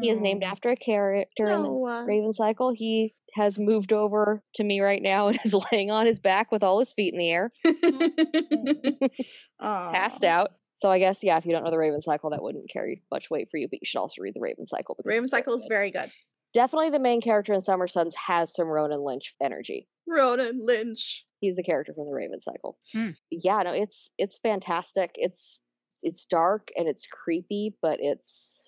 [0.02, 0.48] He is named Oh.
[0.48, 2.72] after a character in the Raven Cycle.
[2.72, 6.64] He has moved over to me right now and is laying on his back with
[6.64, 7.52] all his feet in the air,
[9.62, 10.52] passed out.
[10.74, 13.30] So I guess yeah, if you don't know the Raven Cycle, that wouldn't carry much
[13.30, 13.68] weight for you.
[13.70, 14.96] But you should also read the Raven Cycle.
[14.96, 16.12] because Raven it's so Cycle is very good.
[16.54, 19.88] Definitely the main character in Summer Sons has some Ronan Lynch energy.
[20.08, 21.26] Ronan Lynch.
[21.40, 22.78] He's a character from the Raven Cycle.
[22.94, 23.12] Hmm.
[23.30, 25.12] Yeah, no, it's it's fantastic.
[25.16, 25.62] It's
[26.04, 28.62] it's dark and it's creepy, but it's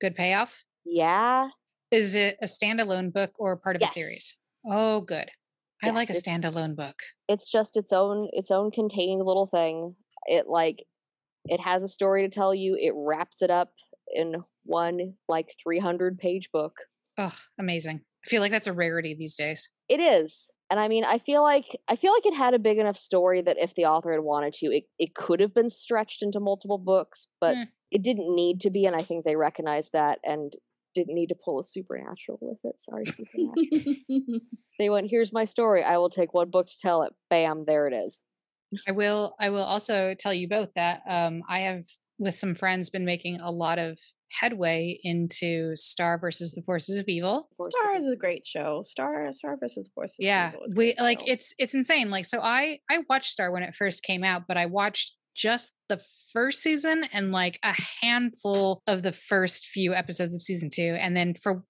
[0.00, 0.64] Good payoff.
[0.84, 1.48] yeah,
[1.90, 3.90] Is it a standalone book or part of Yes.
[3.90, 4.36] a series?
[4.68, 5.30] Oh, good.
[5.82, 6.96] I Yes, like a standalone book.
[7.28, 9.94] it's just its own its own contained little thing.
[10.26, 10.84] It like
[11.44, 12.76] it has a story to tell you.
[12.80, 13.72] It wraps it up
[14.12, 16.74] in one like 300 page book.
[17.18, 18.02] Oh, amazing.
[18.24, 19.70] I feel like that's a rarity these days.
[19.88, 20.50] It is.
[20.68, 23.40] And I mean, I feel like I feel like it had a big enough story
[23.42, 26.78] that if the author had wanted to, it, it could have been stretched into multiple
[26.78, 27.62] books, but Hmm.
[27.92, 30.52] it didn't need to be, and I think they recognized that and
[30.94, 32.80] didn't need to pull a supernatural with it.
[32.80, 34.40] Sorry, supernatural.
[34.78, 35.84] they went, here's my story.
[35.84, 37.12] I will take one book to tell it.
[37.30, 38.22] Bam, there it is.
[38.88, 41.84] I will I will also tell you both that um I have
[42.18, 44.00] with some friends been making a lot of
[44.32, 47.48] headway into Star versus the Forces of Evil.
[47.70, 48.82] Star is a great show.
[48.86, 50.16] Star Star versus the Forces.
[50.18, 50.48] of Yeah.
[50.50, 51.26] Evil is We like show.
[51.28, 52.10] it's it's insane.
[52.10, 55.74] Like so I I watched Star when it first came out, but I watched just
[55.88, 56.00] the
[56.32, 61.14] first season and like a handful of the first few episodes of season 2 and
[61.14, 61.62] then for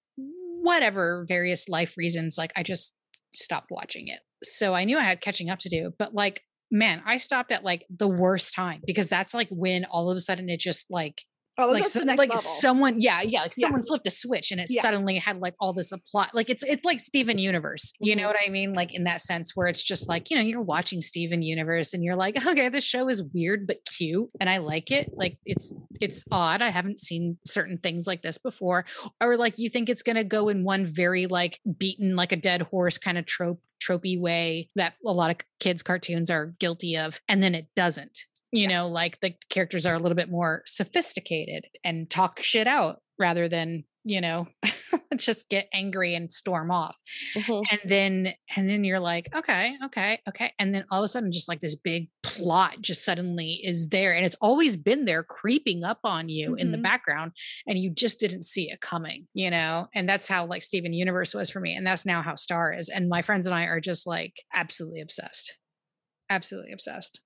[0.61, 2.93] whatever various life reasons like I just
[3.33, 4.19] stopped watching it.
[4.43, 7.63] So I knew I had catching up to do, but like man, I stopped at
[7.63, 11.21] like the worst time because that's like when all of a sudden it just like
[11.57, 12.37] oh, like so- like level.
[12.37, 13.67] someone yeah yeah like Yeah.
[13.67, 14.81] someone flipped a switch and it Yeah.
[14.81, 18.27] suddenly had like all this plot like it's it's like steven universe you know Mhm.
[18.27, 21.01] what i mean like in that sense where it's just like you know you're watching
[21.01, 24.91] steven universe and you're like okay this show is weird but cute and i like
[24.91, 28.85] it like it's it's odd i haven't seen certain things like this before
[29.21, 32.35] or like you think it's going to go in one very like beaten like a
[32.37, 36.97] dead horse kind of trope tropey way that a lot of kids cartoons are guilty
[36.97, 40.63] of and then it doesn't you know like the characters are a little bit more
[40.65, 44.47] sophisticated and talk shit out rather than you know
[45.17, 46.95] just get angry and storm off.
[47.35, 47.67] Mhm.
[47.71, 50.53] and then and then you're like okay okay okay.
[50.59, 54.13] And then all of a sudden just like this big plot just suddenly is there
[54.13, 56.83] and it's always been there creeping up on you in the Mhm.
[56.83, 57.33] background
[57.67, 59.87] and you just didn't see it coming you know?
[59.93, 62.89] And that's how like steven universe was for me and that's now how star is
[62.89, 65.55] and my friends and i are just like absolutely obsessed.
[66.29, 67.21] Absolutely obsessed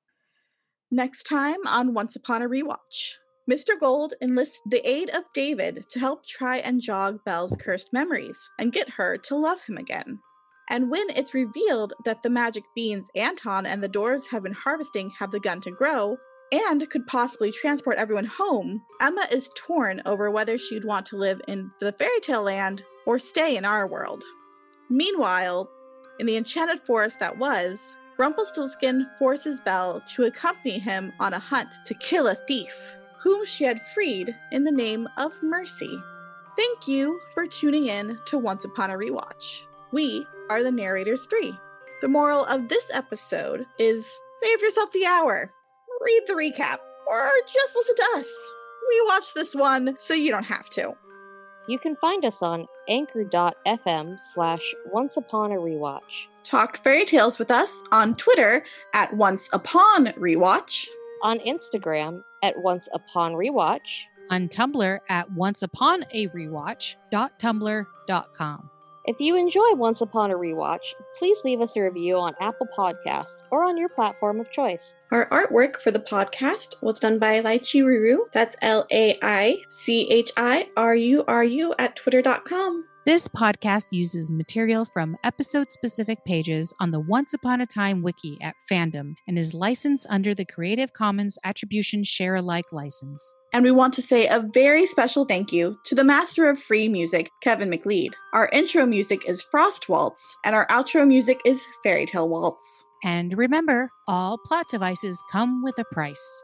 [0.93, 3.15] Next time on Once Upon a Rewatch,
[3.49, 3.79] Mr.
[3.79, 8.73] Gold enlists the aid of David to help try and jog Belle's cursed memories and
[8.73, 10.19] get her to love him again.
[10.69, 15.11] And when it's revealed that the magic beans Anton and the doors have been harvesting
[15.17, 16.17] have begun to grow
[16.51, 21.39] and could possibly transport everyone home, Emma is torn over whether she'd want to live
[21.47, 24.25] in the fairy tale land or stay in our world.
[24.89, 25.69] Meanwhile,
[26.19, 31.69] in the enchanted forest that was, Rumpelstiltskin forces Belle to accompany him on a hunt
[31.85, 32.75] to kill a thief,
[33.23, 36.01] whom she had freed in the name of Mercy.
[36.55, 39.61] Thank you for tuning in to Once Upon a Rewatch.
[39.91, 41.57] We are the Narrators 3.
[42.01, 44.05] The moral of this episode is
[44.41, 45.49] save yourself the hour,
[46.01, 46.77] read the recap,
[47.07, 48.51] or just listen to us.
[48.89, 50.93] We watch this one so you don't have to.
[51.67, 57.51] You can find us on anchor.fm slash once upon a rewatch, Talk fairy tales with
[57.51, 58.63] us on Twitter
[58.93, 60.87] at Once Upon Rewatch.
[61.23, 68.69] on Instagram at once upon rewatch, on Tumblr at Once Upon A onceuponaRewatch.tumblr.com.
[69.05, 73.41] If you enjoy Once Upon a Rewatch, please leave us a review on Apple Podcasts
[73.51, 74.95] or on your platform of choice.
[75.11, 78.31] Our artwork for the podcast was done by Laichi Ruru.
[78.31, 82.85] That's L A I C H I R U R U at twitter.com.
[83.03, 88.37] This podcast uses material from episode specific pages on the Once Upon a Time wiki
[88.43, 93.33] at Fandom and is licensed under the Creative Commons Attribution Share Alike license.
[93.53, 96.87] And we want to say a very special thank you to the master of free
[96.87, 98.15] music, Kevin MacLeod.
[98.33, 102.85] Our intro music is Frost Waltz, and our outro music is Fairy Tale Waltz.
[103.03, 106.43] And remember, all plot devices come with a price.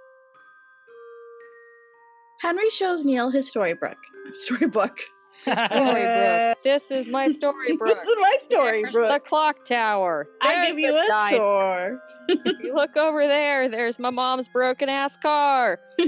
[2.41, 3.97] Henry shows Neal his storybook.
[4.34, 4.97] Storybook.
[5.52, 6.57] Storybook.
[6.64, 7.88] This is my story, storybook.
[8.02, 9.10] this is my There's storybook.
[9.10, 10.28] the clock tower.
[10.41, 12.02] I give you a dive- chore.
[12.28, 15.80] If you look over there, there's my mom's broken ass car.